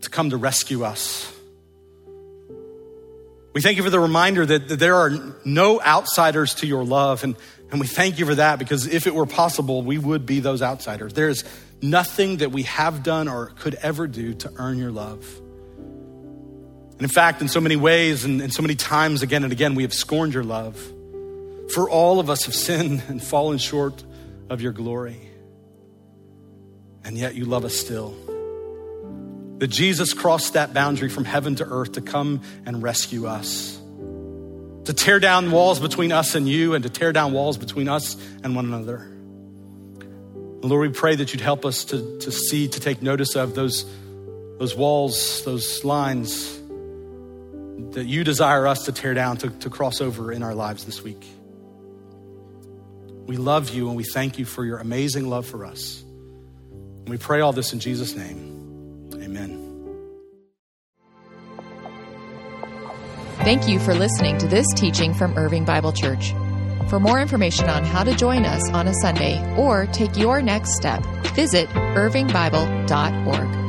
to 0.00 0.10
come 0.10 0.30
to 0.30 0.36
rescue 0.36 0.82
us. 0.84 1.32
We 3.54 3.62
thank 3.62 3.76
you 3.76 3.84
for 3.84 3.90
the 3.90 4.00
reminder 4.00 4.44
that, 4.44 4.68
that 4.68 4.78
there 4.78 4.96
are 4.96 5.10
no 5.44 5.80
outsiders 5.80 6.54
to 6.54 6.66
your 6.66 6.84
love. 6.84 7.24
And, 7.24 7.36
and 7.70 7.80
we 7.80 7.86
thank 7.86 8.18
you 8.18 8.26
for 8.26 8.34
that 8.34 8.58
because 8.58 8.86
if 8.86 9.06
it 9.06 9.14
were 9.14 9.26
possible, 9.26 9.82
we 9.82 9.96
would 9.96 10.26
be 10.26 10.40
those 10.40 10.60
outsiders. 10.60 11.14
There 11.14 11.28
is 11.28 11.44
nothing 11.80 12.38
that 12.38 12.50
we 12.50 12.64
have 12.64 13.02
done 13.02 13.28
or 13.28 13.46
could 13.46 13.74
ever 13.76 14.06
do 14.06 14.34
to 14.34 14.52
earn 14.56 14.78
your 14.78 14.90
love. 14.90 15.24
And 16.92 17.02
in 17.02 17.08
fact, 17.08 17.40
in 17.40 17.48
so 17.48 17.60
many 17.60 17.76
ways 17.76 18.24
and, 18.24 18.40
and 18.40 18.52
so 18.52 18.60
many 18.60 18.74
times 18.74 19.22
again 19.22 19.44
and 19.44 19.52
again, 19.52 19.76
we 19.76 19.84
have 19.84 19.94
scorned 19.94 20.34
your 20.34 20.42
love. 20.42 20.76
For 21.72 21.88
all 21.88 22.18
of 22.18 22.28
us 22.28 22.44
have 22.46 22.54
sinned 22.54 23.02
and 23.08 23.22
fallen 23.22 23.58
short 23.58 24.02
of 24.50 24.60
your 24.60 24.72
glory. 24.72 25.30
And 27.04 27.16
yet 27.16 27.34
you 27.34 27.44
love 27.44 27.64
us 27.64 27.76
still. 27.76 28.16
That 29.58 29.68
Jesus 29.68 30.12
crossed 30.12 30.54
that 30.54 30.74
boundary 30.74 31.08
from 31.08 31.24
heaven 31.24 31.56
to 31.56 31.64
earth 31.64 31.92
to 31.92 32.00
come 32.00 32.42
and 32.66 32.82
rescue 32.82 33.26
us, 33.26 33.76
to 34.84 34.92
tear 34.92 35.18
down 35.18 35.50
walls 35.50 35.80
between 35.80 36.12
us 36.12 36.34
and 36.34 36.48
you, 36.48 36.74
and 36.74 36.82
to 36.84 36.90
tear 36.90 37.12
down 37.12 37.32
walls 37.32 37.58
between 37.58 37.88
us 37.88 38.16
and 38.44 38.54
one 38.54 38.66
another. 38.66 39.08
Lord, 40.62 40.90
we 40.90 40.94
pray 40.94 41.14
that 41.14 41.32
you'd 41.32 41.40
help 41.40 41.64
us 41.64 41.84
to, 41.86 42.18
to 42.18 42.32
see, 42.32 42.68
to 42.68 42.80
take 42.80 43.00
notice 43.00 43.36
of 43.36 43.54
those, 43.54 43.84
those 44.58 44.74
walls, 44.74 45.44
those 45.44 45.84
lines 45.84 46.58
that 47.92 48.06
you 48.06 48.24
desire 48.24 48.66
us 48.66 48.84
to 48.84 48.92
tear 48.92 49.14
down, 49.14 49.36
to, 49.38 49.50
to 49.50 49.70
cross 49.70 50.00
over 50.00 50.32
in 50.32 50.42
our 50.42 50.54
lives 50.54 50.84
this 50.84 51.02
week. 51.02 51.24
We 53.26 53.36
love 53.36 53.70
you 53.70 53.88
and 53.88 53.96
we 53.96 54.04
thank 54.04 54.38
you 54.38 54.44
for 54.44 54.64
your 54.64 54.78
amazing 54.78 55.28
love 55.28 55.46
for 55.46 55.64
us. 55.64 56.02
And 56.02 57.08
we 57.08 57.18
pray 57.18 57.40
all 57.40 57.52
this 57.52 57.72
in 57.72 57.78
Jesus' 57.78 58.16
name. 58.16 59.10
Amen. 59.14 59.64
Thank 63.40 63.68
you 63.68 63.78
for 63.78 63.94
listening 63.94 64.38
to 64.38 64.48
this 64.48 64.66
teaching 64.74 65.14
from 65.14 65.36
Irving 65.38 65.64
Bible 65.64 65.92
Church. 65.92 66.32
For 66.88 66.98
more 66.98 67.20
information 67.20 67.68
on 67.68 67.84
how 67.84 68.02
to 68.02 68.14
join 68.14 68.46
us 68.46 68.70
on 68.70 68.88
a 68.88 68.94
Sunday 68.94 69.44
or 69.56 69.84
take 69.86 70.16
your 70.16 70.40
next 70.40 70.74
step, 70.74 71.04
visit 71.34 71.68
irvingbible.org. 71.68 73.67